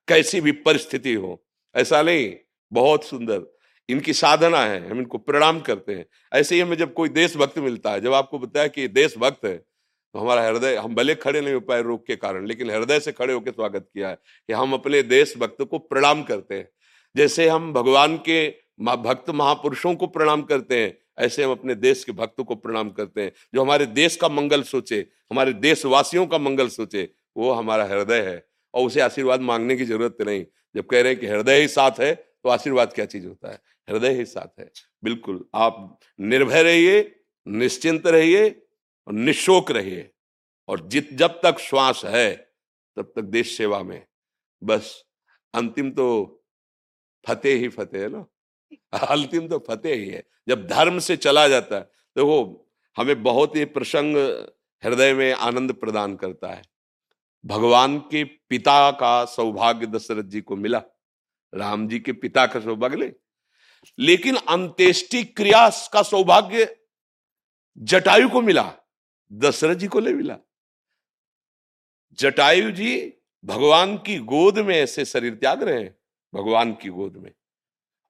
कैसी 0.07 0.41
भी 0.41 0.51
परिस्थिति 0.61 1.13
हो, 1.13 1.41
ऐसा 1.75 2.01
नहीं, 2.01 2.33
बहुत 2.71 3.05
सुंदर। 3.05 3.41
इनकी 3.89 4.13
साधना 4.13 4.59
है, 4.59 4.89
हम 4.89 4.97
इनको 4.97 5.17
प्रणाम 5.17 5.59
करते 5.59 5.95
हैं। 5.95 6.05
ऐसे 6.33 6.55
ही 6.55 6.61
हमें 6.61 6.77
जब 6.77 6.93
कोई 6.93 7.09
देशभक्त 7.09 7.59
मिलता 7.59 7.91
है, 7.91 8.01
जब 8.01 8.13
आपको 8.13 8.39
बताया 8.39 8.67
कि 8.69 8.87
देशभक्त 8.89 9.45
है 9.45 9.55
तो 9.55 10.19
हमारा 10.19 10.47
हृदय, 10.47 10.75
हम 10.75 10.95
भले 10.95 11.15
खड़े 11.17 11.41
नहीं 11.41 11.53
हो 11.53 11.59
पाए 11.61 11.81
रोग 11.81 12.07
के 12.07 12.15
कारण, 12.15 12.47
लेकिन 12.47 12.69
हृदय 12.69 12.99
से 12.99 13.11
खड़े 13.11 13.33
होकर 13.33 13.51
स्वागत 13.51 13.89
किया 13.93 14.09
है 14.09 14.15
कि 14.15 14.53
हम 14.53 14.73
अपने 14.73 15.03
देशभक्त 15.03 15.61
को 15.61 15.79
प्रणाम 15.79 16.23
करते 16.23 16.55
हैं। 16.55 16.67
जैसे 17.15 17.47
हम 17.49 17.71
भगवान 17.73 18.17
के 18.25 18.47
भक्त 18.81 19.29
महापुरुषों 19.29 19.95
को 19.95 20.07
प्रणाम 20.07 20.41
करते 20.41 20.83
हैं। 20.83 20.97
ऐसे 21.17 21.43
हम 21.43 21.51
अपने 21.51 21.75
देश 21.75 22.03
के 22.03 22.11
भक्तों 22.11 22.43
को 22.43 22.55
प्रणाम 22.55 22.89
करते 22.89 23.21
हैं। 23.21 23.31
जो 23.53 23.61
हमारे 23.61 23.85
देश 23.85 24.15
का 24.15 24.29
मंगल 24.29 24.63
सोचे, 24.63 25.07
हमारे 25.31 25.53
देशवासियों 25.53 26.27
का 26.27 26.37
मंगल 26.37 26.67
सोचे, 26.67 27.09
वो 27.37 27.51
हमारा 27.51 27.85
हृदय 27.85 28.21
है। 28.21 28.49
और 28.73 28.87
उसे 28.87 29.01
आशीर्वाद 29.01 29.41
मांगने 29.41 29.75
की 29.75 29.85
ज़रूरत 29.85 30.17
नहीं। 30.21 30.45
जब 30.75 30.85
कह 30.85 31.01
रहे 31.01 31.11
हैं 31.11 31.19
कि 31.19 31.27
हृदय 31.27 31.61
ही 31.61 31.67
साथ 31.67 31.91
है 31.99 32.15
तो 32.15 32.49
आशीर्वाद 32.49 32.93
क्या 32.93 33.05
चीज़ 33.05 33.27
होता 33.27 33.51
है? 33.51 33.61
हृदय 33.89 34.13
ही 34.13 34.25
साथ 34.25 34.59
है। 34.59 34.71
बिल्कुल, 35.03 35.45
आप 35.55 35.99
निर्भय 36.19 36.63
रहिए, 36.63 37.19
निश्चिंत 37.47 38.07
रहिए 38.07 38.49
और 39.07 39.13
निशोक 39.13 39.71
रहिए। 39.71 40.11
और 40.67 40.87
जित, 40.87 41.13
जब 41.13 41.41
तक 41.43 41.59
श्वास 41.59 42.01
है, 42.05 42.51
तब 42.95 43.13
तक 43.15 43.21
देश 43.21 43.57
सेवा 43.57 43.83
में। 43.83 44.05
बस, 44.63 45.05
अंतिम 45.53 45.91
तो 45.91 46.35
फतेह 47.27 47.57
ही 47.57 47.67
फतेह 47.67 48.01
है 48.01 48.09
ना? 48.09 48.25
अंतिम 48.93 49.47
तो 49.47 49.59
फतेह 49.67 49.95
ही 49.95 50.09
है। 50.09 50.23
जब 50.47 50.67
धर्म 50.67 50.99
से 50.99 51.17
चला 51.17 51.47
जाता 51.47 51.75
है 51.75 51.89
तो 52.15 52.25
वो 52.25 52.67
हमें 52.97 53.21
बहुत 53.23 53.55
ही 53.55 53.65
प्रसंग 53.65 54.17
हृदय 54.83 55.13
में 55.13 55.31
आनंद 55.33 55.73
प्रदान 55.73 56.15
करता 56.15 56.47
है। 56.47 56.61
भगवान 57.45 57.97
के 57.99 58.23
पिता 58.23 58.91
का 58.91 59.25
सौभाग्य 59.25 59.85
दशरथ 59.85 60.23
जी 60.23 60.41
को 60.41 60.55
मिला। 60.55 60.81
राम 61.53 61.87
जी 61.87 61.99
के 61.99 62.11
पिता 62.13 62.45
का 62.45 62.59
सौभाग्य 62.59 62.97
ले। 62.97 63.13
लेकिन 63.99 64.35
अंत्येष्टि 64.35 65.23
क्रिया 65.23 65.69
का 65.93 66.01
सौभाग्य 66.03 66.75
जटायु 67.77 68.29
को 68.29 68.41
मिला, 68.41 68.71
दशरथ 69.31 69.75
जी 69.75 69.87
को 69.87 69.99
ले 69.99 70.13
मिला। 70.13 70.37
जटायु 72.19 72.71
जी 72.71 73.13
भगवान 73.45 73.97
की 73.97 74.17
गोद 74.17 74.59
में 74.59 74.75
ऐसे 74.75 75.05
शरीर 75.05 75.35
त्याग 75.35 75.63
रहे 75.63 75.81
हैं, 75.81 75.95
भगवान 76.33 76.73
की 76.73 76.89
गोद 76.89 77.17
में। 77.17 77.31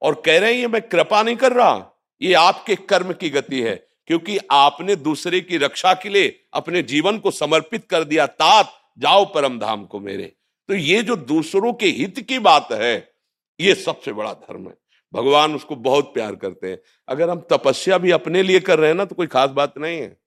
और 0.01 0.23
कह 0.25 0.39
रहे 0.39 0.53
हैं, 0.53 0.59
ये 0.59 0.67
मैं 0.67 0.81
कृपा 0.81 1.23
नहीं 1.23 1.35
कर 1.35 1.53
रहा, 1.53 2.01
ये 2.21 2.33
आपके 2.33 2.75
कर्म 2.75 3.13
की 3.13 3.29
गति 3.29 3.61
है, 3.61 3.87
क्योंकि 4.07 4.37
आपने 4.51 4.95
दूसरे 4.95 5.41
की 5.41 5.57
रक्षा 5.57 5.93
के 5.93 6.09
लिए 6.09 6.43
अपने 6.53 6.81
जीवन 6.81 7.17
को 7.17 7.31
समर्पित 7.31 7.85
कर 7.89 8.03
दिया, 8.03 8.25
तात, 8.25 8.73
जाओ 8.97 9.25
परम 9.25 9.59
धाम 9.59 9.85
को 9.85 9.99
मेरे। 9.99 10.35
तो 10.67 10.75
ये 10.75 11.03
जो 11.03 11.15
दूसरों 11.15 11.73
के 11.73 11.85
हित 11.85 12.19
की 12.19 12.39
बात 12.39 12.67
है, 12.71 13.11
ये 13.59 13.75
सबसे 13.75 14.13
बड़ा 14.13 14.33
धर्म 14.33 14.67
है। 14.67 14.73
भगवान 15.13 15.55
उसको 15.55 15.75
बहुत 15.75 16.13
प्यार 16.13 16.35
करते 16.35 16.69
हैं। 16.69 16.79
अगर 17.07 17.29
हम 17.29 17.45
तपस्या 17.49 17.97
भी 17.97 18.11
अपने 18.11 18.43
लिए 18.43 18.59
कर 18.59 18.79
रहे 18.79 18.89
हैं 18.89 18.95
ना 18.95 19.05
तो 19.05 19.15
कोई 19.15 19.27
खास 19.27 19.49
बात 19.49 19.77
नहीं 19.77 20.01
है। 20.01 20.17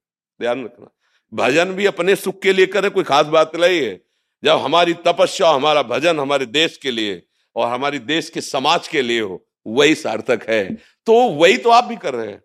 ध्यान 0.41 0.65
रखना। 0.65 0.91
भजन 1.33 1.65
भी 1.65 1.85
अपने 1.85 2.15
सुख 2.15 2.41
के 2.41 2.53
लिए 2.53 2.65
कर 2.65 2.81
करें 2.81 2.91
कोई 2.91 3.03
खास 3.03 3.25
बात 3.25 3.55
नहीं 3.55 3.81
है। 3.81 4.03
जब 4.43 4.57
हमारी 4.57 4.93
तपस्या, 4.93 5.49
हमारा 5.49 5.83
भजन 5.83 6.19
हमारे 6.19 6.45
देश 6.45 6.77
के 6.77 6.91
लिए 6.91 7.23
और 7.55 7.67
हमारी 7.67 7.99
देश 7.99 8.29
के 8.29 8.41
समाज 8.41 8.87
के 8.87 9.01
लिए 9.01 9.21
हो 9.21 9.45
वही 9.67 9.95
सार्थक 9.95 10.49
है। 10.49 10.75
तो 11.05 11.13
वही 11.29 11.57
तो 11.57 11.69
आप 11.69 11.83
भी 11.83 11.95
कर 11.95 12.13
रहे 12.13 12.27
हैं। 12.27 12.43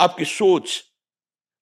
आपकी 0.00 0.24
सोच, 0.24 0.84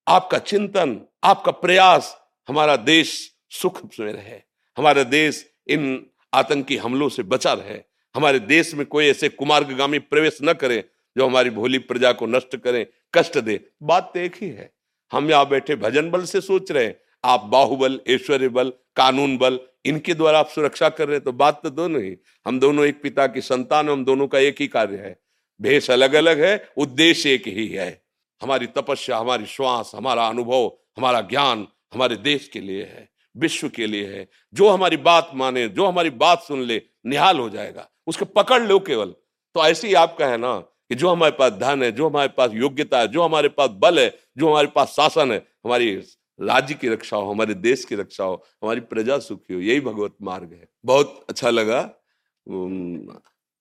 आपका 0.09 0.38
चिंतन, 0.38 1.01
आपका 1.25 1.53
प्रयास 1.53 2.16
हमारा 2.49 2.77
देश 2.77 3.37
सुख 3.51 3.85
में 4.01 4.12
रहे। 4.12 4.40
हमारा 4.77 5.03
देश 5.03 5.53
इन 5.68 6.07
आतंकी 6.35 6.77
हमलों 6.77 7.09
से 7.09 7.22
बचा 7.22 7.53
रहे। 7.53 7.81
हमारे 8.14 8.38
देश 8.38 8.75
में 8.75 8.87
कोई 8.87 9.07
ऐसे 9.07 9.29
कुमार्गामी 9.29 9.99
प्रवेश 9.99 10.38
न 10.42 10.53
करे 10.53 10.88
जो 11.16 11.27
हमारी 11.27 11.51
भोली 11.51 11.79
प्रजा 11.79 12.12
को 12.12 12.27
नष्ट 12.27 12.57
करें, 12.57 12.87
कष्ट 13.14 13.38
दे। 13.38 13.70
बात 13.83 14.11
तो 14.14 14.20
एक 14.20 14.37
ही 14.42 14.49
है। 14.49 14.75
हम 15.12 15.31
यहाँ 15.31 15.49
बैठे 15.49 15.77
भजन 15.77 16.11
बल 16.11 16.25
से 16.25 16.40
सोच 16.40 16.72
रहे 16.72 16.85
हैं। 16.85 17.01
आप 17.26 17.44
बाहुबल, 17.44 18.00
ऐश्वर्य 18.08 18.48
बल, 18.48 18.68
कानून 18.96 19.38
बल, 19.38 19.60
इनके 19.84 20.14
द्वारा 20.14 20.38
आप 20.38 20.48
सुरक्षा 20.48 20.88
कर 20.88 21.06
रहे 21.06 21.16
हैं 21.16 21.24
तो 21.24 21.32
बात 21.32 21.60
तो 21.62 21.70
दोनों 21.70 22.02
ही। 22.02 22.16
हम 22.46 22.60
दोनों 22.60 22.86
एक 22.86 23.02
पिता 23.02 23.26
की 23.26 23.40
संतान, 23.40 23.88
हम 23.88 24.04
दोनों 24.04 24.28
का 24.28 24.38
एक 24.38 24.56
ही 24.60 24.66
कार्य 24.66 24.96
है। 24.96 25.20
भेष 25.62 25.90
अलग 25.90 26.14
अलग 26.14 26.40
है, 26.40 26.68
उद्देश्य 26.76 27.32
एक 27.32 27.46
ही 27.46 27.68
है। 27.68 28.04
हमारी 28.42 28.66
तपस्या, 28.66 29.18
हमारी 29.18 29.46
श्वास, 29.46 29.92
हमारा 29.94 30.26
अनुभव, 30.26 30.66
हमारा 30.96 31.20
ज्ञान 31.20 31.66
हमारे 31.94 32.16
देश 32.16 32.48
के 32.48 32.60
लिए 32.60 32.82
है, 32.82 33.08
विश्व 33.36 33.68
के 33.68 33.86
लिए 33.86 34.06
है। 34.06 34.28
जो 34.54 34.68
हमारी 34.68 34.96
बात 34.96 35.30
माने, 35.34 35.68
जो 35.68 35.86
हमारी 35.86 36.10
बात 36.10 36.42
सुन 36.42 36.62
ले, 36.62 36.82
निहाल 37.06 37.38
हो 37.38 37.50
जाएगा। 37.50 37.90
उसको 38.06 38.24
पकड़ 38.24 38.62
लो 38.62 38.78
केवल। 38.78 39.10
तो 39.54 39.66
ऐसे 39.66 39.88
ही 39.88 39.94
आपका 39.94 40.26
है 40.26 40.36
ना, 40.36 40.58
कि 40.58 40.94
जो 40.94 41.08
हमारे 41.08 41.32
पास 41.32 41.52
धन 41.52 41.82
है, 41.82 41.92
जो 41.92 42.08
हमारे 42.08 42.28
पास 42.28 42.50
योग्यता 42.54 42.98
है, 42.98 43.08
जो 43.08 43.22
हमारे 43.22 43.48
पास 43.48 43.70
बल 43.72 43.98
है, 43.98 44.18
जो 44.38 44.48
हमारे 44.48 44.66
पास 44.66 44.88
शासन 44.88 45.32
है, 45.32 45.38
हमारी 45.64 46.02
राज्य 46.40 46.75
की 46.75 46.88
रक्षा 46.88 47.16
हो 47.16 47.31
हमारे 47.31 47.55
देश 47.55 47.85
की 47.85 47.94
रक्षा 47.94 48.25
हो 48.25 48.42
हमारी 48.62 48.81
प्रजा 48.81 49.18
सुखी 49.18 49.55
हो 49.55 49.61
यही 49.61 49.81
भगवत 49.81 50.14
मार्ग 50.22 50.53
है। 50.53 50.68
बहुत 50.85 51.25
अच्छा 51.29 51.51
लगा। 51.51 51.81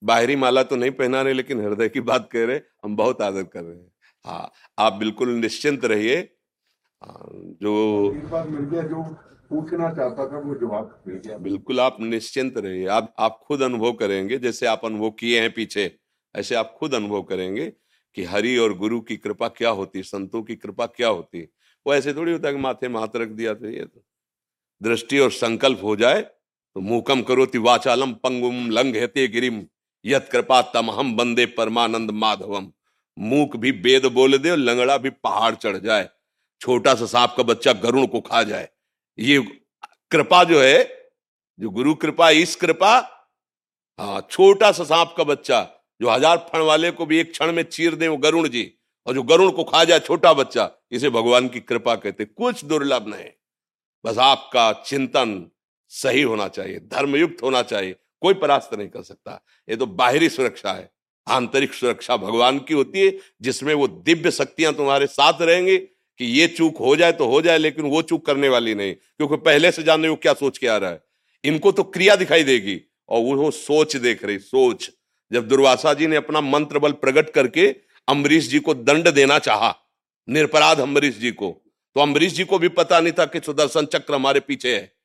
बाहरी 0.01 0.35
माला 0.35 0.63
तो 0.63 0.75
नहीं 0.75 0.91
पहना 0.91 1.21
रहे 1.21 1.33
लेकिन 1.33 1.61
हृदय 1.61 1.89
की 1.89 2.01
बात 2.01 2.29
कह 2.31 2.45
रहे 2.45 2.59
हम 2.83 2.95
बहुत 2.95 3.21
आदर 3.21 3.43
कर 3.43 3.63
रहे 3.63 3.77
हैं। 3.77 3.91
हाँ 4.25 4.51
आप 4.79 4.93
बिल्कुल 4.93 5.29
निश्चिंत 5.29 5.85
रहिए। 5.85 6.21
जो 7.01 8.11
जो 8.83 9.03
पूछना 9.49 9.89
चाहता 9.93 10.25
था 10.27 10.39
वो 10.39 10.55
जवाब 10.55 11.03
मिल 11.07 11.17
गया। 11.17 11.37
बिल्कुल 11.37 11.79
आप 11.79 11.97
निश्चिंत 12.01 12.57
रहिए। 12.57 12.87
आप 12.87 13.13
आप 13.19 13.39
खुद 13.47 13.61
अनुभव 13.61 13.91
करेंगे 13.93 14.37
जैसे 14.37 14.65
आप 14.67 14.85
अनुभव 14.85 15.09
किए 15.09 15.41
हैं 15.41 15.51
पीछे 15.53 15.91
ऐसे 16.35 16.55
आप 16.55 16.75
खुद 16.79 16.95
अनुभव 16.95 17.21
करेंगे 17.23 17.71
कि 18.17 18.23
हरि 18.23 18.55
और 18.57 18.73
गुरु 18.77 18.99
की 19.01 19.17
कृपा 19.17 19.47
क्या 19.47 19.69
होती 19.69 20.03
संतों 20.03 20.41
की 20.43 20.55
कृपा 20.55 20.85
क्या 20.85 21.07
होती? 21.07 21.47
वो 21.85 21.93
ऐसे 21.95 22.13
थोड़ी 22.13 22.31
होता 22.31 22.47
है 22.47 22.53
कि 22.53 22.59
माथे 22.59 22.87
में 22.87 22.99
हाथ 22.99 23.15
रख 23.15 23.29
दिया 23.31 23.53
तो 23.53 23.69
ये 23.69 23.83
तो 23.83 24.03
दृष्टि 24.81 25.19
और 25.19 25.31
संकल्प 25.33 25.83
हो 25.83 25.95
जाए 25.95 26.21
तो 26.21 26.81
मुकम 26.83 27.21
करो 27.23 27.47
वाचालम 27.61 28.13
पंगुम 28.15 28.69
लंग 28.71 28.95
हेते 28.95 29.27
गिरिम, 29.29 29.61
यत 30.05 30.29
कृपा 30.31 30.61
तम 30.73 30.91
हम 30.91 31.15
बंदे 31.17 31.45
परमानंद 31.53 32.11
माधवम। 32.13 32.71
मूक 33.17 33.55
भी 33.57 33.71
वेद 33.83 34.05
बोल 34.13 34.37
दे 34.37 34.49
और 34.51 34.57
लंगड़ा 34.59 34.97
भी 34.97 35.09
पहाड़ 35.09 35.53
चढ़ 35.55 35.77
जाए। 35.79 36.09
छोटा 36.61 36.93
सा 36.95 37.05
सांप 37.07 37.33
का 37.37 37.43
बच्चा 37.43 37.73
गरुण 37.75 38.05
को 38.07 38.21
खा 38.21 38.41
जाए। 38.43 38.67
ये 39.17 39.39
कृपा 40.11 40.43
जो 40.43 40.61
है, 40.61 40.83
जो 41.59 41.69
गुरु 41.71 41.93
कृपा 41.95 42.29
इस 42.31 42.55
कृपा 42.55 42.93
हाँ 43.99 44.27
छोटा 44.29 44.71
सा 44.71 44.83
सांप 44.85 45.13
का 45.17 45.23
बच्चा, 45.25 45.61
जो 46.01 46.09
हज़ार 46.09 46.37
फण 46.49 46.61
वाले 46.63 46.91
को 46.91 47.05
भी 47.05 47.19
एक 47.19 47.31
क्षण 47.31 47.51
में 47.51 47.63
चीर 47.65 47.95
दे 47.95 48.07
वो 48.07 48.17
गरुण 48.19 48.47
जी। 48.49 48.63
और 49.07 49.13
जो 49.13 49.23
गरुण 49.23 49.51
को 49.51 49.63
खा 49.63 49.83
जाए 49.83 49.99
छोटा 49.99 50.33
बच्चा, 50.33 50.69
इसे 50.91 51.09
भगवान 51.09 51.47
की 51.47 51.59
कृपा 51.59 51.95
कहते 51.95 52.25
कुछ 52.25 52.63
दुर्लभ 52.65 53.07
नहीं। 53.07 53.29
बस 54.05 54.17
आपका 54.17 54.71
चिंतन 54.85 55.45
सही 55.91 56.21
होना 56.21 56.47
चाहिए, 56.47 56.79
धर्मयुक्त 56.79 57.43
होना 57.43 57.61
चाहिए, 57.61 57.95
कोई 58.21 58.33
परास्त 58.33 58.73
नहीं 58.73 58.87
कर 58.87 59.01
सकता। 59.03 59.41
ये 59.67 59.75
तो 59.75 59.85
बाहरी 59.85 60.29
सुरक्षा 60.29 60.71
है, 60.71 60.89
आंतरिक 61.27 61.73
सुरक्षा 61.73 62.17
भगवान 62.17 62.59
की 62.59 62.73
होती 62.73 62.99
है, 62.99 63.11
जिसमें 63.41 63.73
वो 63.73 63.87
दिव्य 63.87 64.31
शक्तियाँ 64.31 64.73
तुम्हारे 64.73 65.07
साथ 65.07 65.41
रहेंगी 65.41 65.77
कि 65.77 66.25
ये 66.25 66.47
चूक 66.47 66.77
हो 66.77 66.95
जाए 66.95 67.11
तो 67.11 67.27
हो 67.27 67.41
जाए, 67.41 67.57
लेकिन 67.57 67.85
वो 67.85 68.01
चूक 68.01 68.25
करने 68.25 68.49
वाली 68.49 68.75
नहीं, 68.75 68.93
क्योंकि 68.93 69.37
पहले 69.37 69.71
से 69.71 69.83
जाने 69.83 70.09
वो 70.09 70.15
क्या 70.15 70.33
सोच 70.33 70.57
के 70.57 70.67
आ 70.67 70.77
रहा 70.77 70.89
है। 70.89 71.03
इनको 71.43 71.71
तो 71.71 71.83
क्रिया 71.83 72.15
दिखाई 72.15 72.43
देगी, 72.43 72.79
और 73.09 73.35
वो 73.35 73.49
सोच 73.51 73.95
देख 73.95 74.23
रही, 74.25 74.39
सोच। 74.39 74.89
जब 75.31 75.47
दुर्वासा 75.47 75.93
जी 75.93 76.07
ने 76.07 76.15
अपना 76.15 76.41
मंत्र 76.41 76.79
बल 76.79 76.91
प्रकट 76.91 77.29
करके 77.29 77.67
अम्बरीश 78.07 78.49
जी 78.49 78.59
को 78.59 78.73
दंड 78.73 79.09
देना 79.09 79.39
चाहा। 79.39 79.75
निरपराध 80.29 80.79
अम्बरीश 80.79 81.17
जी 81.17 81.31
को। 81.31 81.61
तो 81.95 82.01
अम्बरीश 82.01 82.33
जी 82.33 82.43
को 82.43 82.59
भी 82.59 82.67
पता 82.67 82.99
नहीं 82.99 83.13
था 83.13 83.25
कि 83.25 83.39
सुदर्शन 83.39 83.85
चक्र 83.85 84.15
हमारे 84.15 84.39
पीछे 84.39 84.75
है। 84.75 84.95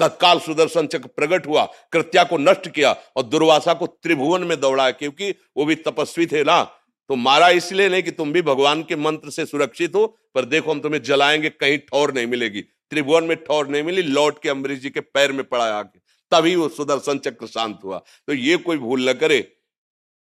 तत्काल 0.00 0.40
सुदर्शन 0.40 0.86
चक्र 0.86 1.06
प्रकट 1.06 1.46
हुआ, 1.46 1.64
कृत्या 1.92 2.24
को 2.24 2.38
नष्ट 2.38 2.68
किया 2.68 2.96
और 3.16 3.22
दुर्वासा 3.22 3.74
को 3.74 3.86
त्रिभुवन 3.86 4.44
में 4.44 4.60
दौड़ा, 4.60 4.90
क्योंकि 4.90 5.30
वो 5.30 5.64
भी 5.64 5.74
तपस्वी 5.74 6.26
थे 6.26 6.44
ना। 6.44 6.62
तो 7.08 7.14
मारा 7.14 7.48
इसलिए 7.48 7.88
नहीं 7.88 8.02
कि 8.02 8.10
तुम 8.10 8.32
भी 8.32 8.42
भगवान 8.42 8.82
के 8.82 8.96
मंत्र 8.96 9.30
से 9.30 9.46
सुरक्षित 9.46 9.94
हो, 9.94 10.06
पर 10.34 10.44
देखो 10.44 10.70
हम 10.70 10.80
तुम्हें 10.80 11.02
जलाएँगे, 11.02 11.48
कहीं 11.50 11.78
ठौर 11.78 12.14
नहीं 12.14 12.26
मिलेगी। 12.26 12.60
त्रिभुवन 12.62 13.24
में 13.24 13.44
ठौर 13.44 13.68
नहीं 13.68 13.82
मिली, 13.82 14.02
लौट 14.02 14.42
के 14.42 14.48
अम्बरीश 14.48 14.78
जी 14.78 14.90
के 14.90 15.00
पैर 15.00 15.32
में 15.32 15.44
पड़ा 15.44 15.64
आके। 15.64 15.98
तभी 16.30 16.56
वो 16.56 16.68
सुदर्शन 16.68 17.18
चक्र 17.18 17.46
शांत 17.46 17.80
हुआ। 17.84 17.98
तो 17.98 18.34
ये 18.34 18.56
कोई 18.56 18.76
भूल 18.76 19.10
न 19.10 19.12
करे 19.12 19.42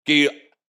कि 0.06 0.26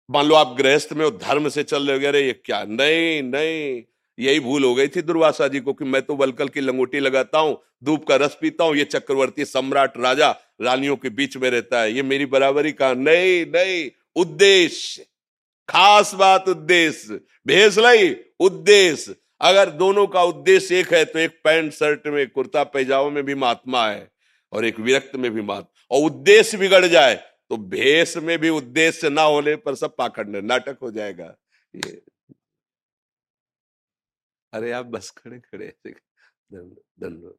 मान 0.10 0.26
लो 0.26 0.36
आप 0.36 0.56
गृहस्थ 0.58 0.94
में 0.94 1.10
धर्म 1.18 1.50
से 1.50 1.64
चल 1.64 1.90
रहे 1.90 2.06
अरे 2.06 2.26
ये 2.26 2.34
क्या? 2.36 2.64
नहीं 2.64 3.22
नहीं। 3.24 3.84
यही 4.18 4.40
भूल 4.40 4.64
हो 4.64 4.74
गई 4.76 4.88
थी 4.88 5.02
दुर्वासा 5.02 5.48
जी 5.48 5.60
को 5.60 5.74
कि 5.74 5.86
मैं 5.86 6.02
तो 6.02 6.16
वलकल 6.16 6.48
की 6.48 6.62
लंगोटी 6.62 7.00
लगाता 7.00 7.40
हूँ, 7.40 7.58
धूप 7.84 8.06
का 8.08 8.16
रस 8.16 8.38
पीता 8.42 8.64
हूँ, 8.64 8.76
ये 8.76 8.84
चक्रवर्ती 8.84 9.46
सम्राट 9.46 9.98
राजा 9.98 10.30
रानियों 10.62 10.96
के 10.96 11.10
बीच 11.10 11.38
में 11.38 11.50
रहता 11.50 11.82
है। 11.82 11.92
ये 11.94 12.04
मेरी 12.04 12.26
बराबरी 12.28 12.72
का? 12.72 12.94
नहीं 12.94 13.46
नहीं, 13.46 13.90
उद्देश्य। 14.16 15.06
खास 15.70 16.14
बात 16.14 16.48
उद्देश्य। 16.50 17.20
भेज 17.48 17.80
लाई 17.80 18.16
उद्देश्य। 18.40 19.16
अगर 19.42 19.70
दोनों 19.72 20.08
का 20.08 20.24
उद्देश्य 20.24 20.80
एक 20.80 20.94
है 20.94 21.04
तो 21.06 21.20
एक 21.20 21.40
पैंट 21.44 21.72
शर्ट 21.74 22.08
में 22.08 22.28
कुर्ता 22.30 22.64
पैजामा 22.64 23.10
में 23.10 23.24
भी 23.24 23.36
महात्मा 23.36 23.88
है 23.88 24.08
और 24.54 24.66
एक 24.66 24.80
विरक्त 24.80 25.16
में 25.16 25.32
भी 25.32 25.42
महात्मा। 25.42 25.96
और 25.96 26.06
उद्देश्य 26.06 26.58
बिगड़ 26.58 26.86
जाए 26.86 27.20
तो 27.52 27.58
भेष 27.58 28.18
में 28.18 28.38
भी 28.40 28.50
उद्देश्य 28.50 29.10
ना 29.10 29.22
होने 29.22 29.56
पर 29.56 29.76
सब 29.76 29.96
पाखंड 29.96 30.36
नाटक 30.36 30.78
हो 30.82 30.92
जाएगा। 30.92 31.36
ये 31.76 32.02
अरे 34.54 34.72
आप 34.72 34.86
बस 34.86 35.10
खड़े 35.12 35.40
खड़े 35.40 35.68
धन्यवाद। 36.52 37.34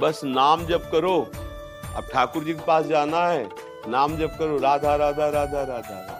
बस 0.00 0.20
नाम 0.24 0.66
जब 0.66 0.90
करो। 0.90 1.30
अब 1.96 2.04
ठाकुर 2.12 2.44
जी 2.44 2.54
के 2.54 2.60
पास 2.60 2.84
जाना 2.84 3.26
है। 3.26 3.50
नाम 3.88 4.16
जब 4.16 4.38
करो। 4.38 4.58
राधा 4.58 4.96
राधा 4.96 5.28
राधा 5.28 5.62
राधा, 5.62 5.78
राधा। 5.78 6.13